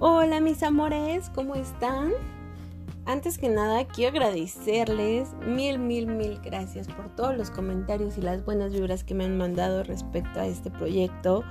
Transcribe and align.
Hola 0.00 0.38
mis 0.40 0.62
amores, 0.62 1.28
¿cómo 1.34 1.56
están? 1.56 2.12
Antes 3.04 3.36
que 3.36 3.48
nada 3.48 3.84
quiero 3.84 4.16
agradecerles 4.16 5.34
mil, 5.44 5.80
mil, 5.80 6.06
mil 6.06 6.38
gracias 6.40 6.86
por 6.86 7.12
todos 7.16 7.36
los 7.36 7.50
comentarios 7.50 8.16
y 8.16 8.20
las 8.20 8.44
buenas 8.44 8.72
vibras 8.72 9.02
que 9.02 9.14
me 9.14 9.24
han 9.24 9.36
mandado 9.36 9.82
respecto 9.82 10.38
a 10.38 10.46
este 10.46 10.70
proyecto. 10.70 11.42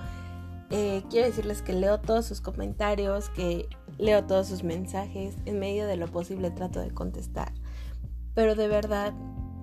Eh, 0.69 1.03
quiero 1.09 1.27
decirles 1.27 1.61
que 1.61 1.73
leo 1.73 1.99
todos 1.99 2.25
sus 2.25 2.39
comentarios, 2.39 3.27
que 3.31 3.67
leo 3.97 4.23
todos 4.23 4.47
sus 4.47 4.63
mensajes, 4.63 5.35
en 5.43 5.59
medio 5.59 5.85
de 5.85 5.97
lo 5.97 6.07
posible 6.07 6.49
trato 6.49 6.79
de 6.79 6.91
contestar. 6.91 7.51
Pero 8.33 8.55
de 8.55 8.69
verdad, 8.69 9.13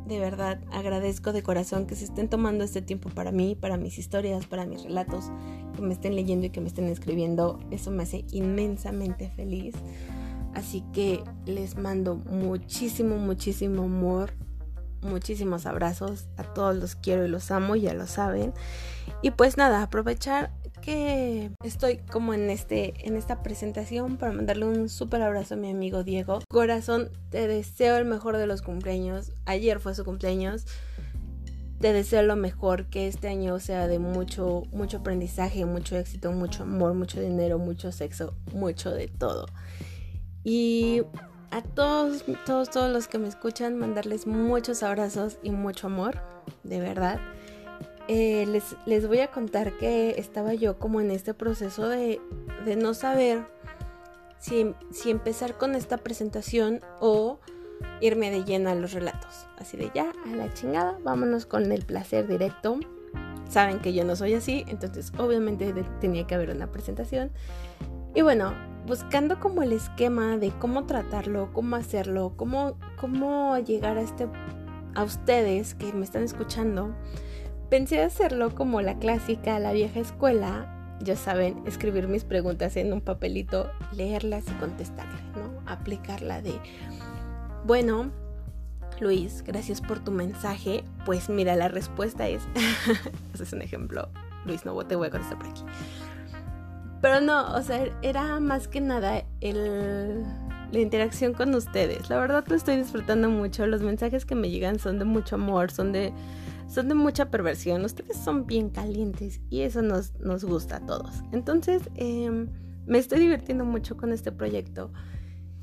de 0.07 0.19
verdad 0.19 0.61
agradezco 0.71 1.33
de 1.33 1.43
corazón 1.43 1.87
que 1.87 1.97
se 1.97 2.05
estén 2.05 2.29
tomando 2.29 2.65
este 2.65 2.83
tiempo 2.83 3.09
para 3.11 3.33
mí, 3.33 3.55
para 3.55 3.77
mis 3.77 3.99
historias, 3.99 4.47
para 4.47 4.67
mis 4.67 4.83
relatos, 4.83 5.31
que 5.75 5.83
me 5.83 5.95
estén 5.95 6.15
leyendo 6.15 6.47
y 6.47 6.51
que 6.51 6.61
me 6.61 6.69
estén 6.69 6.87
escribiendo. 6.87 7.59
Eso 7.71 7.91
me 7.91 8.03
hace 8.03 8.25
inmensamente 8.31 9.31
feliz. 9.31 9.75
Así 10.55 10.85
que 10.93 11.23
les 11.47 11.77
mando 11.77 12.17
muchísimo, 12.17 13.17
muchísimo 13.17 13.85
amor, 13.85 14.35
muchísimos 15.03 15.67
abrazos. 15.67 16.29
A 16.37 16.45
todos 16.45 16.77
los 16.77 16.95
quiero 16.97 17.25
y 17.25 17.29
los 17.29 17.51
amo, 17.51 17.75
ya 17.75 17.95
lo 17.95 18.07
saben. 18.07 18.53
Y 19.23 19.31
pues 19.31 19.57
nada, 19.57 19.83
aprovechar 19.83 20.53
que 20.85 21.51
estoy 21.65 21.97
como 21.97 22.35
en 22.35 22.51
este 22.51 23.07
en 23.07 23.17
esta 23.17 23.43
presentación 23.43 24.19
para 24.19 24.33
mandarle 24.33 24.67
un 24.67 24.91
súper 24.91 25.23
abrazo 25.23 25.55
a 25.55 25.57
mi 25.57 25.71
amigo 25.71 26.05
Diego. 26.05 26.41
Corazón, 26.51 27.09
te 27.31 27.49
deseo 27.49 27.97
el 27.97 28.05
mejor 28.05 28.37
de 28.37 28.47
los 28.47 28.61
cumpleaños. 28.61 29.33
Ayer 29.47 29.81
fue 29.81 29.95
su 29.95 30.05
cumpleaños. 30.05 30.67
Te 31.81 31.93
deseo 31.93 32.23
lo 32.23 32.37
mejor, 32.37 32.87
que 32.87 33.09
este 33.09 33.29
año 33.29 33.59
sea 33.61 33.89
de 33.89 33.99
mucho 33.99 34.65
mucho 34.73 34.99
aprendizaje, 34.99 35.65
mucho 35.65 35.97
éxito, 35.97 36.33
mucho 36.33 36.65
amor, 36.65 36.93
mucho 36.93 37.21
dinero, 37.21 37.59
mucho 37.59 37.91
sexo, 37.91 38.35
mucho 38.53 38.91
de 38.91 39.09
todo. 39.09 39.47
Y 40.45 41.03
a 41.51 41.63
todos 41.63 42.25
todos 42.45 42.69
todos 42.69 42.93
los 42.93 43.09
que 43.09 43.19
me 43.19 43.29
escuchan 43.29 43.79
mandarles 43.79 44.27
muchos 44.27 44.83
abrazos 44.83 45.39
y 45.43 45.51
mucho 45.51 45.87
amor, 45.87 46.21
de 46.63 46.81
verdad. 46.81 47.21
Eh, 48.09 48.45
les, 48.47 48.77
les, 48.85 49.07
voy 49.07 49.21
a 49.21 49.31
contar 49.31 49.79
que 49.79 50.19
estaba 50.19 50.53
yo 50.53 50.79
como 50.79 51.01
en 51.01 51.11
este 51.11 51.33
proceso 51.33 51.89
de, 51.89 52.21
de 52.67 52.77
no 52.77 52.93
saber 52.93 53.47
si, 54.39 54.75
si, 54.91 55.11
empezar 55.11 55.57
con 55.57 55.75
esta 55.75 55.97
presentación 55.97 56.83
o 57.01 57.39
irme 58.03 58.31
de 58.31 58.45
lleno 58.45 58.69
a 58.69 58.75
los 58.75 58.93
relatos. 58.93 59.47
Así 59.59 59.79
de 59.79 59.91
ya, 59.95 60.13
a 60.27 60.37
la 60.37 60.53
chingada, 60.53 60.99
vámonos 61.03 61.47
con 61.47 61.73
el 61.73 61.85
placer 61.85 62.29
directo. 62.29 62.79
Saben 63.49 63.79
que 63.81 63.95
yo 63.95 64.05
no 64.05 64.17
soy 64.17 64.35
así, 64.35 64.65
entonces 64.69 65.13
obviamente 65.17 65.73
tenía 66.01 66.27
que 66.27 66.35
haber 66.35 66.51
una 66.51 66.71
presentación. 66.71 67.31
Y 68.15 68.21
bueno, 68.21 68.53
buscando 68.87 69.41
como 69.41 69.63
el 69.63 69.73
esquema 69.73 70.37
de 70.37 70.51
cómo 70.51 70.85
tratarlo, 70.85 71.51
cómo 71.53 71.77
hacerlo, 71.77 72.35
cómo, 72.37 72.77
cómo 73.01 73.59
llegar 73.59 73.97
a 73.97 74.03
este 74.03 74.29
a 74.95 75.03
ustedes 75.03 75.75
que 75.75 75.93
me 75.93 76.05
están 76.05 76.23
escuchando 76.23 76.95
Pensé 77.71 78.03
hacerlo 78.03 78.55
como 78.55 78.81
la 78.81 78.99
clásica, 78.99 79.59
la 79.59 79.73
vieja 79.73 80.01
escuela, 80.01 80.97
ya 81.01 81.17
saben, 81.17 81.63
escribir 81.67 82.09
mis 82.09 82.25
preguntas 82.25 82.77
en 82.77 82.93
un 82.93 83.01
papelito, 83.01 83.71
leerlas 83.93 84.45
y 84.49 84.53
contestarlas, 84.53 85.23
¿no? 85.37 85.61
Aplicarla 85.67 86.41
de, 86.41 86.55
bueno, 87.65 88.11
Luis, 89.01 89.43
gracias 89.45 89.81
por 89.81 89.99
tu 89.99 90.11
mensaje. 90.11 90.85
Pues 91.05 91.29
mira, 91.29 91.57
la 91.57 91.69
respuesta 91.69 92.29
es, 92.29 92.43
ese 93.35 93.43
es 93.43 93.53
un 93.53 93.63
ejemplo, 93.63 94.09
Luis, 94.47 94.65
no 94.65 94.77
te 94.87 94.97
voy 94.97 95.09
a 95.09 95.11
contestar 95.11 95.39
por 95.39 95.49
aquí. 95.49 95.63
Pero 97.01 97.21
no, 97.21 97.55
o 97.55 97.63
sea, 97.63 97.85
era 98.03 98.41
más 98.41 98.67
que 98.69 98.81
nada 98.81 99.25
el, 99.41 100.25
la 100.73 100.79
interacción 100.79 101.35
con 101.35 101.55
ustedes. 101.55 102.09
La 102.09 102.19
verdad 102.19 102.45
lo 102.47 102.55
estoy 102.55 102.77
disfrutando 102.77 103.29
mucho. 103.29 103.67
Los 103.67 103.83
mensajes 103.83 104.25
que 104.25 104.35
me 104.35 104.49
llegan 104.49 104.79
son 104.79 104.99
de 104.99 105.05
mucho 105.05 105.35
amor, 105.35 105.71
son 105.71 105.93
de 105.93 106.13
son 106.69 106.89
de 106.89 106.95
mucha 106.95 107.31
perversión. 107.31 107.85
Ustedes 107.85 108.17
son 108.17 108.47
bien 108.47 108.71
calientes 108.71 109.41
y 109.51 109.61
eso 109.63 109.83
nos, 109.83 110.19
nos 110.21 110.45
gusta 110.45 110.77
a 110.77 110.87
todos. 110.87 111.23
Entonces, 111.33 111.83
em, 111.95 112.49
me 112.87 112.99
estoy 112.99 113.21
divirtiendo 113.21 113.65
mucho 113.65 113.97
con 113.97 114.13
este 114.13 114.33
proyecto. 114.33 114.93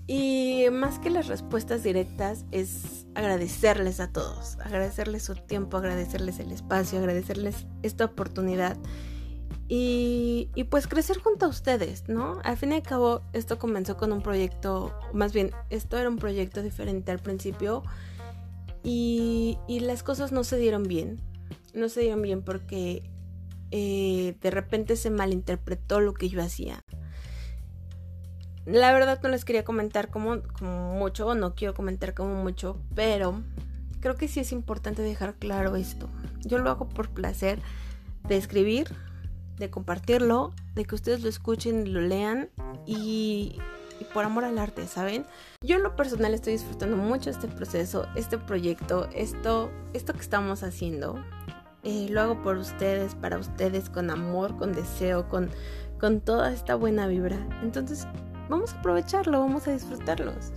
Y 0.07 0.65
más 0.71 0.99
que 0.99 1.09
las 1.09 1.27
respuestas 1.27 1.83
directas 1.83 2.45
es 2.51 3.05
agradecerles 3.15 3.99
a 3.99 4.11
todos, 4.11 4.57
agradecerles 4.59 5.23
su 5.23 5.35
tiempo, 5.35 5.77
agradecerles 5.77 6.39
el 6.39 6.51
espacio, 6.51 6.99
agradecerles 6.99 7.67
esta 7.81 8.05
oportunidad 8.05 8.77
y, 9.69 10.49
y, 10.53 10.65
pues 10.65 10.87
crecer 10.87 11.19
junto 11.19 11.45
a 11.45 11.47
ustedes, 11.47 12.09
¿no? 12.09 12.39
Al 12.43 12.57
fin 12.57 12.73
y 12.73 12.75
al 12.75 12.81
cabo 12.81 13.21
esto 13.31 13.57
comenzó 13.57 13.95
con 13.95 14.11
un 14.11 14.21
proyecto, 14.21 14.93
más 15.13 15.31
bien 15.31 15.51
esto 15.69 15.97
era 15.97 16.09
un 16.09 16.17
proyecto 16.17 16.61
diferente 16.61 17.09
al 17.11 17.19
principio 17.19 17.81
y, 18.83 19.57
las 19.67 20.03
cosas 20.03 20.31
no 20.31 20.43
se 20.43 20.57
dieron 20.57 20.83
bien. 20.83 21.21
No 21.73 21.89
se 21.89 22.01
dieron 22.01 22.21
bien 22.21 22.41
porque 22.41 23.09
eh, 23.71 24.35
de 24.41 24.51
repente 24.51 24.95
se 24.95 25.09
malinterpretó 25.09 25.99
lo 25.99 26.13
que 26.13 26.29
yo 26.29 26.41
hacía. 26.41 26.83
La 28.65 28.93
verdad 28.93 29.19
no 29.23 29.29
les 29.29 29.45
quería 29.45 29.63
comentar 29.63 30.09
como, 30.09 30.41
como 30.57 30.93
mucho, 30.93 31.27
o 31.27 31.35
no 31.35 31.55
quiero 31.55 31.73
comentar 31.73 32.13
como 32.13 32.35
mucho, 32.35 32.77
pero 32.93 33.41
creo 34.01 34.15
que 34.15 34.27
sí 34.27 34.39
es 34.39 34.51
importante 34.51 35.01
dejar 35.01 35.35
claro 35.35 35.75
esto. 35.75 36.09
Yo 36.43 36.57
lo 36.59 36.69
hago 36.69 36.87
por 36.89 37.09
placer 37.09 37.59
de 38.27 38.37
escribir, 38.37 38.87
de 39.57 39.69
compartirlo, 39.69 40.53
de 40.75 40.85
que 40.85 40.95
ustedes 40.95 41.21
lo 41.21 41.29
escuchen 41.29 41.87
y 41.87 41.89
lo 41.89 42.01
lean 42.01 42.49
y, 42.85 43.57
y 44.01 44.03
por 44.03 44.25
amor 44.25 44.45
al 44.45 44.57
arte, 44.57 44.87
¿saben? 44.87 45.25
Yo 45.61 45.75
en 45.75 45.83
lo 45.83 45.95
personal 45.95 46.33
estoy 46.33 46.53
disfrutando 46.53 46.97
mucho 46.97 47.29
este 47.29 47.47
proceso, 47.47 48.07
este 48.15 48.39
proyecto, 48.39 49.07
esto, 49.13 49.69
esto 49.93 50.13
que 50.13 50.21
estamos 50.21 50.63
haciendo. 50.63 51.23
Eh, 51.83 52.07
lo 52.09 52.21
hago 52.21 52.41
por 52.41 52.57
ustedes, 52.57 53.13
para 53.13 53.37
ustedes, 53.37 53.91
con 53.91 54.09
amor, 54.09 54.57
con 54.57 54.73
deseo, 54.73 55.29
con, 55.29 55.51
con 55.99 56.19
toda 56.19 56.51
esta 56.51 56.73
buena 56.73 57.05
vibra. 57.05 57.37
Entonces, 57.61 58.07
vamos 58.49 58.73
a 58.73 58.79
aprovecharlo, 58.79 59.39
vamos 59.39 59.67
a 59.67 59.71
disfrutarlos. 59.71 60.51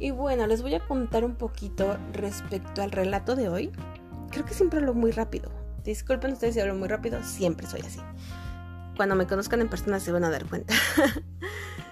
Y 0.00 0.10
bueno, 0.10 0.48
les 0.48 0.62
voy 0.62 0.74
a 0.74 0.80
contar 0.80 1.24
un 1.24 1.36
poquito 1.36 1.96
respecto 2.12 2.82
al 2.82 2.90
relato 2.90 3.36
de 3.36 3.48
hoy. 3.48 3.70
Creo 4.30 4.44
que 4.44 4.54
siempre 4.54 4.80
hablo 4.80 4.94
muy 4.94 5.12
rápido. 5.12 5.50
Disculpen 5.84 6.32
ustedes 6.32 6.54
si 6.54 6.60
hablo 6.60 6.74
muy 6.74 6.88
rápido, 6.88 7.22
siempre 7.22 7.68
soy 7.68 7.80
así. 7.80 8.00
Cuando 8.96 9.14
me 9.14 9.28
conozcan 9.28 9.60
en 9.60 9.68
persona 9.68 10.00
se 10.00 10.10
van 10.10 10.24
a 10.24 10.30
dar 10.30 10.44
cuenta. 10.46 10.74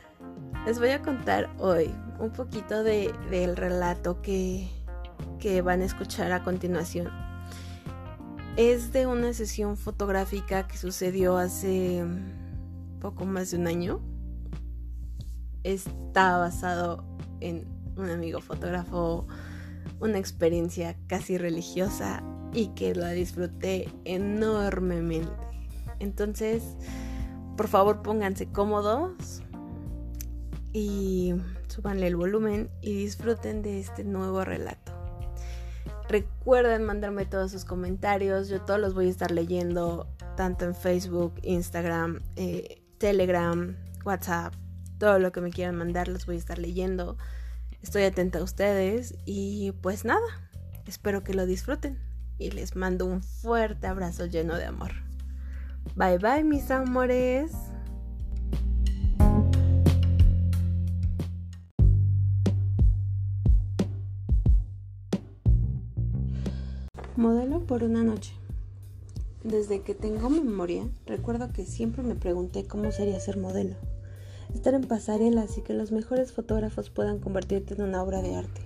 Les 0.67 0.81
voy 0.81 0.89
a 0.89 1.01
contar 1.01 1.49
hoy 1.61 1.95
un 2.19 2.33
poquito 2.33 2.83
de, 2.83 3.15
del 3.31 3.57
relato 3.57 4.21
que, 4.21 4.69
que 5.39 5.63
van 5.63 5.81
a 5.81 5.85
escuchar 5.85 6.33
a 6.33 6.43
continuación. 6.43 7.09
Es 8.57 8.93
de 8.93 9.07
una 9.07 9.33
sesión 9.33 9.77
fotográfica 9.77 10.67
que 10.67 10.77
sucedió 10.77 11.37
hace 11.37 12.05
poco 13.01 13.25
más 13.25 13.53
de 13.53 13.59
un 13.59 13.69
año. 13.69 14.01
Está 15.63 16.37
basado 16.37 17.05
en 17.39 17.65
un 17.97 18.11
amigo 18.11 18.41
fotógrafo, 18.41 19.29
una 20.01 20.19
experiencia 20.19 20.97
casi 21.07 21.39
religiosa 21.39 22.25
y 22.53 22.71
que 22.75 22.93
la 22.93 23.11
disfruté 23.11 23.89
enormemente. 24.05 25.31
Entonces, 26.01 26.77
por 27.57 27.69
favor 27.69 28.03
pónganse 28.03 28.51
cómodos, 28.51 29.43
y 30.77 31.35
súbanle 31.69 32.07
el 32.07 32.17
volumen 32.17 32.69
y 32.83 32.93
disfruten 32.93 33.63
de 33.63 33.81
este 33.81 34.05
nuevo 34.05 34.45
relato. 34.45 34.93
Recuerden 36.07 36.85
mandarme 36.85 37.25
todos 37.25 37.51
sus 37.51 37.65
comentarios, 37.65 38.51
yo 38.51 38.61
todos 38.61 38.79
los 38.79 38.93
voy 38.93 39.07
a 39.07 39.11
estar 39.11 39.31
leyendo, 39.31 40.07
tanto 40.37 40.67
en 40.67 40.75
Facebook, 40.75 41.33
Instagram, 41.43 42.21
eh, 42.37 42.83
Telegram, 42.99 43.75
WhatsApp, 44.05 44.53
todo 44.99 45.19
lo 45.19 45.33
que 45.33 45.41
me 45.41 45.49
quieran 45.49 45.77
mandar 45.77 46.09
los 46.09 46.27
voy 46.27 46.37
a 46.37 46.41
estar 46.41 46.59
leyendo. 46.59 47.17
Estoy 47.81 48.03
atenta 48.03 48.41
a 48.41 48.43
ustedes 48.43 49.15
y 49.25 49.73
pues 49.81 50.05
nada, 50.05 50.51
espero 50.85 51.25
que 51.25 51.33
lo 51.33 51.47
disfruten 51.47 51.99
y 52.37 52.51
les 52.51 52.77
mando 52.77 53.07
un 53.07 53.23
fuerte 53.23 53.87
abrazo 53.87 54.27
lleno 54.27 54.57
de 54.57 54.67
amor. 54.67 54.93
Bye 55.95 56.19
bye 56.19 56.45
mis 56.45 56.71
amores. 56.71 57.53
Modelo 67.17 67.61
por 67.61 67.83
una 67.83 68.05
noche. 68.05 68.35
Desde 69.43 69.81
que 69.81 69.95
tengo 69.95 70.29
memoria, 70.29 70.87
recuerdo 71.07 71.51
que 71.51 71.65
siempre 71.65 72.03
me 72.03 72.15
pregunté 72.15 72.67
cómo 72.67 72.93
sería 72.93 73.19
ser 73.21 73.39
modelo. 73.39 73.75
Estar 74.55 74.75
en 74.75 74.83
pasarelas 74.83 75.57
y 75.57 75.63
que 75.63 75.73
los 75.73 75.93
mejores 75.93 76.33
fotógrafos 76.33 76.91
puedan 76.91 77.19
convertirte 77.19 77.73
en 77.73 77.81
una 77.81 78.03
obra 78.03 78.21
de 78.21 78.35
arte. 78.35 78.61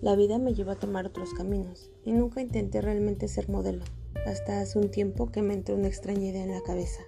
La 0.00 0.14
vida 0.14 0.38
me 0.38 0.54
llevó 0.54 0.70
a 0.70 0.78
tomar 0.78 1.06
otros 1.06 1.34
caminos 1.34 1.90
y 2.04 2.12
nunca 2.12 2.40
intenté 2.40 2.80
realmente 2.80 3.26
ser 3.26 3.48
modelo, 3.48 3.82
hasta 4.28 4.60
hace 4.60 4.78
un 4.78 4.88
tiempo 4.88 5.32
que 5.32 5.42
me 5.42 5.54
entró 5.54 5.74
una 5.74 5.88
extraña 5.88 6.28
idea 6.28 6.44
en 6.44 6.52
la 6.52 6.62
cabeza. 6.62 7.02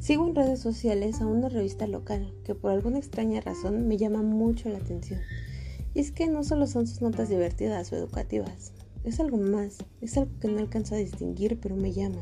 Sigo 0.00 0.26
en 0.26 0.34
redes 0.34 0.58
sociales 0.58 1.20
a 1.20 1.26
una 1.26 1.48
revista 1.48 1.86
local 1.86 2.34
que 2.42 2.56
por 2.56 2.72
alguna 2.72 2.98
extraña 2.98 3.40
razón 3.42 3.86
me 3.86 3.96
llama 3.96 4.22
mucho 4.22 4.68
la 4.70 4.78
atención. 4.78 5.20
Y 5.94 6.00
es 6.00 6.10
que 6.10 6.26
no 6.26 6.42
solo 6.42 6.66
son 6.66 6.88
sus 6.88 7.00
notas 7.00 7.28
divertidas 7.28 7.92
o 7.92 7.96
educativas, 7.96 8.72
es 9.06 9.20
algo 9.20 9.38
más, 9.38 9.78
es 10.00 10.16
algo 10.18 10.32
que 10.40 10.48
no 10.48 10.58
alcanzo 10.58 10.96
a 10.96 10.98
distinguir 10.98 11.58
pero 11.60 11.76
me 11.76 11.92
llama. 11.92 12.20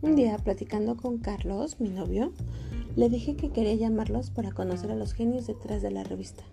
Un 0.00 0.14
día, 0.14 0.38
platicando 0.38 0.96
con 0.96 1.18
Carlos, 1.18 1.80
mi 1.80 1.88
novio, 1.88 2.32
le 2.94 3.08
dije 3.08 3.34
que 3.34 3.50
quería 3.50 3.74
llamarlos 3.74 4.30
para 4.30 4.52
conocer 4.52 4.92
a 4.92 4.94
los 4.94 5.12
genios 5.12 5.48
detrás 5.48 5.82
de 5.82 5.90
la 5.90 6.04
revista. 6.04 6.44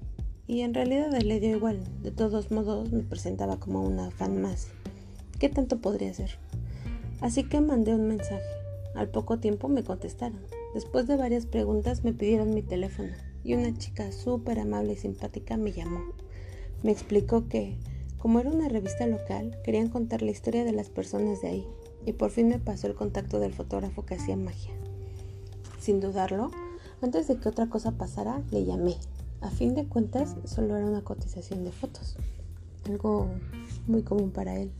Y 0.47 0.61
en 0.61 0.73
realidad 0.73 1.11
le 1.11 1.39
dio 1.39 1.55
igual, 1.55 1.79
de 2.01 2.09
todos 2.11 2.49
modos 2.49 2.91
me 2.91 3.03
presentaba 3.03 3.59
como 3.59 3.81
una 3.81 4.09
fan 4.09 4.41
más. 4.41 4.69
¿Qué 5.39 5.47
tanto 5.49 5.79
podría 5.79 6.11
ser? 6.13 6.39
Así 7.21 7.43
que 7.43 7.61
mandé 7.61 7.93
un 7.93 8.07
mensaje. 8.07 8.43
Al 8.95 9.09
poco 9.09 9.39
tiempo 9.39 9.67
me 9.67 9.83
contestaron. 9.83 10.39
Después 10.73 11.05
de 11.05 11.17
varias 11.17 11.45
preguntas 11.45 12.03
me 12.03 12.13
pidieron 12.13 12.53
mi 12.53 12.63
teléfono 12.63 13.13
y 13.43 13.53
una 13.53 13.77
chica 13.77 14.11
súper 14.11 14.59
amable 14.59 14.93
y 14.93 14.97
simpática 14.97 15.55
me 15.55 15.71
llamó. 15.71 16.01
Me 16.81 16.91
explicó 16.91 17.47
que, 17.47 17.77
como 18.25 18.39
era 18.39 18.49
una 18.49 18.67
revista 18.69 19.05
local, 19.05 19.55
querían 19.63 19.89
contar 19.89 20.23
la 20.23 20.31
historia 20.31 20.65
de 20.65 20.71
las 20.71 20.89
personas 20.89 21.43
de 21.43 21.47
ahí 21.47 21.67
y 22.07 22.13
por 22.13 22.31
fin 22.31 22.47
me 22.47 22.57
pasó 22.57 22.87
el 22.87 22.95
contacto 22.95 23.39
del 23.39 23.53
fotógrafo 23.53 24.03
que 24.03 24.15
hacía 24.15 24.35
magia. 24.35 24.73
Sin 25.79 25.99
dudarlo, 25.99 26.49
antes 27.03 27.27
de 27.27 27.37
que 27.37 27.47
otra 27.47 27.69
cosa 27.69 27.91
pasara, 27.91 28.41
le 28.49 28.65
llamé. 28.65 28.95
A 29.41 29.51
fin 29.51 29.75
de 29.75 29.85
cuentas, 29.85 30.37
solo 30.45 30.75
era 30.75 30.87
una 30.87 31.03
cotización 31.03 31.63
de 31.65 31.71
fotos, 31.71 32.17
algo 32.87 33.27
muy 33.85 34.01
común 34.01 34.31
para 34.31 34.55
él. 34.55 34.71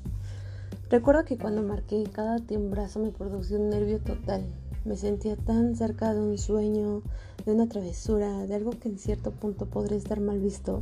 Recuerdo 0.90 1.24
que 1.24 1.38
cuando 1.38 1.62
marqué 1.62 2.04
cada 2.12 2.40
timbrazo 2.40 2.98
me 2.98 3.12
produjo 3.12 3.54
un 3.58 3.70
nervio 3.70 4.00
total. 4.00 4.44
Me 4.86 4.98
sentía 4.98 5.36
tan 5.36 5.76
cerca 5.76 6.16
de 6.16 6.22
un 6.22 6.40
sueño, 6.40 7.04
de 7.46 7.52
una 7.52 7.70
travesura, 7.70 8.48
de 8.48 8.56
algo 8.56 8.72
que 8.72 8.90
en 8.90 8.98
cierto 8.98 9.30
punto 9.30 9.68
podría 9.68 10.00
estar 10.00 10.20
mal 10.20 10.40
visto, 10.40 10.82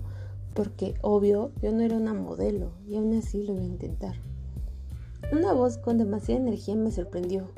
porque 0.53 0.95
obvio 1.01 1.51
yo 1.61 1.71
no 1.71 1.81
era 1.81 1.97
una 1.97 2.13
modelo 2.13 2.71
y 2.87 2.95
aún 2.97 3.13
así 3.13 3.43
lo 3.43 3.53
iba 3.53 3.63
a 3.63 3.65
intentar. 3.65 4.15
Una 5.31 5.53
voz 5.53 5.77
con 5.77 5.97
demasiada 5.97 6.41
energía 6.41 6.75
me 6.75 6.91
sorprendió. 6.91 7.49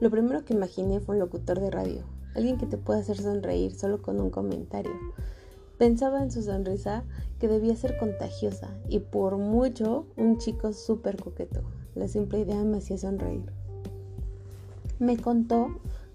Lo 0.00 0.10
primero 0.10 0.44
que 0.44 0.54
imaginé 0.54 1.00
fue 1.00 1.16
un 1.16 1.20
locutor 1.20 1.60
de 1.60 1.70
radio, 1.70 2.02
alguien 2.34 2.56
que 2.56 2.66
te 2.66 2.78
pueda 2.78 3.00
hacer 3.00 3.18
sonreír 3.18 3.74
solo 3.74 4.00
con 4.00 4.20
un 4.20 4.30
comentario. 4.30 4.92
Pensaba 5.76 6.22
en 6.22 6.30
su 6.30 6.42
sonrisa 6.42 7.04
que 7.38 7.48
debía 7.48 7.76
ser 7.76 7.98
contagiosa 7.98 8.68
y 8.88 9.00
por 9.00 9.36
mucho 9.36 10.06
un 10.16 10.38
chico 10.38 10.72
súper 10.72 11.16
coqueto. 11.16 11.62
La 11.94 12.08
simple 12.08 12.40
idea 12.40 12.62
me 12.64 12.78
hacía 12.78 12.98
sonreír. 12.98 13.52
Me 14.98 15.16
contó 15.16 15.68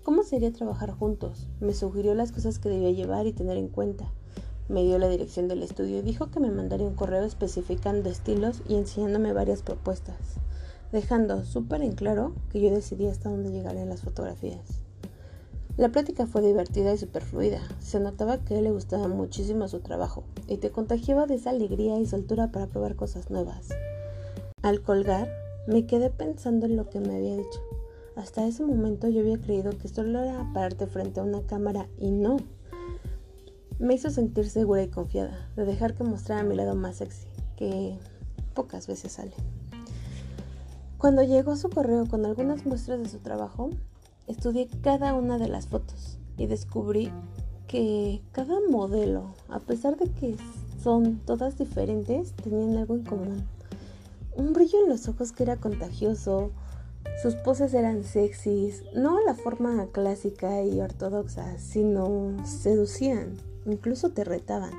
cómo 0.03 0.23
sería 0.23 0.51
trabajar 0.51 0.91
juntos, 0.91 1.47
me 1.61 1.73
sugirió 1.73 2.13
las 2.15 2.31
cosas 2.31 2.59
que 2.59 2.69
debía 2.69 2.91
llevar 2.91 3.27
y 3.27 3.33
tener 3.33 3.57
en 3.57 3.69
cuenta. 3.69 4.11
Me 4.69 4.83
dio 4.83 4.97
la 4.97 5.09
dirección 5.09 5.47
del 5.47 5.61
estudio 5.61 5.99
y 5.99 6.01
dijo 6.01 6.31
que 6.31 6.39
me 6.39 6.49
mandaría 6.49 6.87
un 6.87 6.95
correo 6.95 7.23
especificando 7.23 8.09
estilos 8.09 8.61
y 8.67 8.75
enseñándome 8.75 9.33
varias 9.33 9.61
propuestas, 9.61 10.15
dejando 10.91 11.43
súper 11.43 11.81
en 11.81 11.91
claro 11.91 12.33
que 12.49 12.61
yo 12.61 12.69
decidía 12.69 13.11
hasta 13.11 13.29
dónde 13.29 13.51
llegarían 13.51 13.89
las 13.89 14.01
fotografías. 14.01 14.83
La 15.75 15.89
plática 15.89 16.27
fue 16.27 16.41
divertida 16.41 16.93
y 16.93 16.99
superfluida. 16.99 17.59
Se 17.79 17.99
notaba 17.99 18.37
que 18.37 18.61
le 18.61 18.71
gustaba 18.71 19.07
muchísimo 19.07 19.67
su 19.67 19.79
trabajo 19.79 20.23
y 20.47 20.57
te 20.57 20.69
contagiaba 20.69 21.25
de 21.25 21.35
esa 21.35 21.49
alegría 21.49 21.99
y 21.99 22.05
soltura 22.05 22.51
para 22.51 22.67
probar 22.67 22.95
cosas 22.95 23.31
nuevas. 23.31 23.69
Al 24.61 24.83
colgar, 24.83 25.29
me 25.65 25.87
quedé 25.87 26.11
pensando 26.11 26.67
en 26.67 26.77
lo 26.77 26.89
que 26.89 26.99
me 26.99 27.15
había 27.15 27.37
dicho. 27.37 27.59
Hasta 28.15 28.45
ese 28.45 28.63
momento 28.63 29.09
yo 29.09 29.21
había 29.21 29.39
creído 29.39 29.75
que 29.77 29.87
solo 29.87 30.21
era 30.21 30.47
pararte 30.53 30.85
frente 30.85 31.19
a 31.19 31.23
una 31.23 31.41
cámara 31.41 31.89
y 31.97 32.11
no. 32.11 32.37
Me 33.79 33.95
hizo 33.95 34.09
sentir 34.09 34.49
segura 34.49 34.83
y 34.83 34.87
confiada, 34.87 35.49
de 35.55 35.65
dejar 35.65 35.95
que 35.95 36.03
mostrara 36.03 36.43
mi 36.43 36.55
lado 36.55 36.75
más 36.75 36.97
sexy, 36.97 37.27
que 37.57 37.97
pocas 38.53 38.87
veces 38.87 39.13
sale. 39.13 39.33
Cuando 40.97 41.23
llegó 41.23 41.55
su 41.55 41.69
correo 41.69 42.07
con 42.07 42.25
algunas 42.25 42.65
muestras 42.65 42.99
de 42.99 43.09
su 43.09 43.19
trabajo, 43.19 43.69
estudié 44.27 44.69
cada 44.81 45.13
una 45.13 45.37
de 45.37 45.49
las 45.49 45.67
fotos 45.67 46.17
y 46.37 46.47
descubrí 46.47 47.11
que 47.67 48.21
cada 48.31 48.59
modelo, 48.69 49.33
a 49.49 49.59
pesar 49.59 49.97
de 49.97 50.09
que 50.11 50.37
son 50.81 51.19
todas 51.25 51.57
diferentes, 51.57 52.33
tenían 52.33 52.77
algo 52.77 52.95
en 52.95 53.03
común 53.03 53.43
un 54.35 54.53
brillo 54.53 54.83
en 54.83 54.89
los 54.89 55.07
ojos 55.07 55.31
que 55.31 55.43
era 55.43 55.57
contagioso, 55.57 56.51
sus 57.21 57.35
poses 57.35 57.73
eran 57.73 58.03
sexys, 58.03 58.83
no 58.95 59.17
a 59.17 59.21
la 59.21 59.35
forma 59.35 59.87
clásica 59.91 60.63
y 60.63 60.79
ortodoxa, 60.81 61.57
sino 61.59 62.35
seducían, 62.45 63.37
incluso 63.65 64.11
te 64.11 64.23
retaban, 64.23 64.73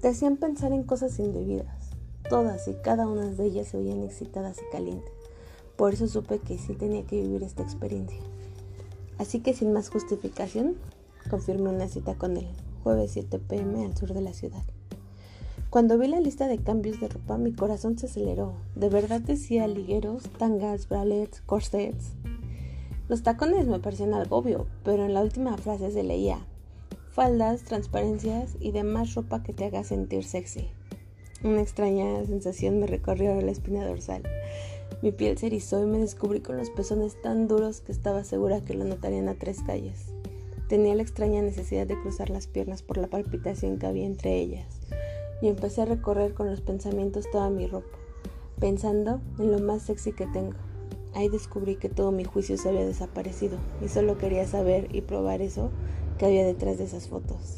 te 0.00 0.08
hacían 0.08 0.36
pensar 0.36 0.72
en 0.72 0.84
cosas 0.84 1.18
indebidas. 1.18 1.90
Todas 2.28 2.66
y 2.68 2.74
cada 2.74 3.06
una 3.06 3.26
de 3.26 3.44
ellas 3.44 3.68
se 3.68 3.76
veían 3.76 4.02
excitadas 4.02 4.58
y 4.58 4.72
calientes. 4.72 5.12
Por 5.76 5.94
eso 5.94 6.08
supe 6.08 6.38
que 6.38 6.58
sí 6.58 6.74
tenía 6.74 7.04
que 7.04 7.22
vivir 7.22 7.42
esta 7.42 7.62
experiencia. 7.62 8.18
Así 9.18 9.40
que 9.40 9.54
sin 9.54 9.72
más 9.72 9.90
justificación, 9.90 10.76
confirmé 11.30 11.70
una 11.70 11.88
cita 11.88 12.14
con 12.14 12.36
él, 12.36 12.48
jueves 12.82 13.12
7 13.12 13.38
pm 13.38 13.84
al 13.84 13.96
sur 13.96 14.12
de 14.12 14.20
la 14.20 14.32
ciudad. 14.32 14.62
Cuando 15.70 15.98
vi 15.98 16.08
la 16.08 16.20
lista 16.20 16.48
de 16.48 16.58
cambios 16.58 17.00
de 17.00 17.08
ropa, 17.08 17.38
mi 17.38 17.52
corazón 17.52 17.98
se 17.98 18.06
aceleró. 18.06 18.54
De 18.74 18.88
verdad 18.88 19.20
decía 19.20 19.66
ligueros, 19.66 20.22
tangas, 20.38 20.88
bralets, 20.88 21.40
corsets. 21.42 22.12
Los 23.08 23.22
tacones 23.22 23.66
me 23.66 23.78
parecían 23.78 24.14
algo 24.14 24.36
obvio, 24.36 24.66
pero 24.84 25.04
en 25.04 25.14
la 25.14 25.22
última 25.22 25.56
frase 25.56 25.90
se 25.90 26.02
leía 26.02 26.38
faldas, 27.16 27.62
transparencias 27.62 28.58
y 28.60 28.72
demás 28.72 29.14
ropa 29.14 29.42
que 29.42 29.54
te 29.54 29.64
haga 29.64 29.82
sentir 29.84 30.22
sexy. 30.22 30.68
Una 31.42 31.62
extraña 31.62 32.22
sensación 32.26 32.78
me 32.78 32.86
recorrió 32.86 33.40
la 33.40 33.50
espina 33.50 33.86
dorsal. 33.86 34.22
Mi 35.00 35.12
piel 35.12 35.38
se 35.38 35.46
erizó 35.46 35.82
y 35.82 35.86
me 35.86 35.96
descubrí 35.96 36.40
con 36.40 36.58
los 36.58 36.68
pezones 36.68 37.20
tan 37.22 37.48
duros 37.48 37.80
que 37.80 37.92
estaba 37.92 38.22
segura 38.22 38.60
que 38.60 38.74
lo 38.74 38.84
notarían 38.84 39.30
a 39.30 39.34
tres 39.34 39.62
calles. 39.66 40.12
Tenía 40.68 40.94
la 40.94 41.00
extraña 41.00 41.40
necesidad 41.40 41.86
de 41.86 41.98
cruzar 41.98 42.28
las 42.28 42.48
piernas 42.48 42.82
por 42.82 42.98
la 42.98 43.06
palpitación 43.06 43.78
que 43.78 43.86
había 43.86 44.04
entre 44.04 44.36
ellas 44.36 44.66
y 45.40 45.48
empecé 45.48 45.82
a 45.82 45.86
recorrer 45.86 46.34
con 46.34 46.50
los 46.50 46.60
pensamientos 46.60 47.30
toda 47.30 47.48
mi 47.48 47.66
ropa, 47.66 47.96
pensando 48.60 49.22
en 49.38 49.52
lo 49.52 49.58
más 49.58 49.84
sexy 49.84 50.12
que 50.12 50.26
tengo. 50.26 50.56
Ahí 51.14 51.30
descubrí 51.30 51.76
que 51.76 51.88
todo 51.88 52.12
mi 52.12 52.24
juicio 52.24 52.58
se 52.58 52.68
había 52.68 52.84
desaparecido 52.84 53.56
y 53.82 53.88
solo 53.88 54.18
quería 54.18 54.46
saber 54.46 54.94
y 54.94 55.00
probar 55.00 55.40
eso 55.40 55.70
que 56.18 56.26
había 56.26 56.44
detrás 56.44 56.78
de 56.78 56.84
esas 56.84 57.08
fotos. 57.08 57.56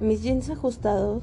Mis 0.00 0.22
jeans 0.22 0.48
ajustados 0.50 1.22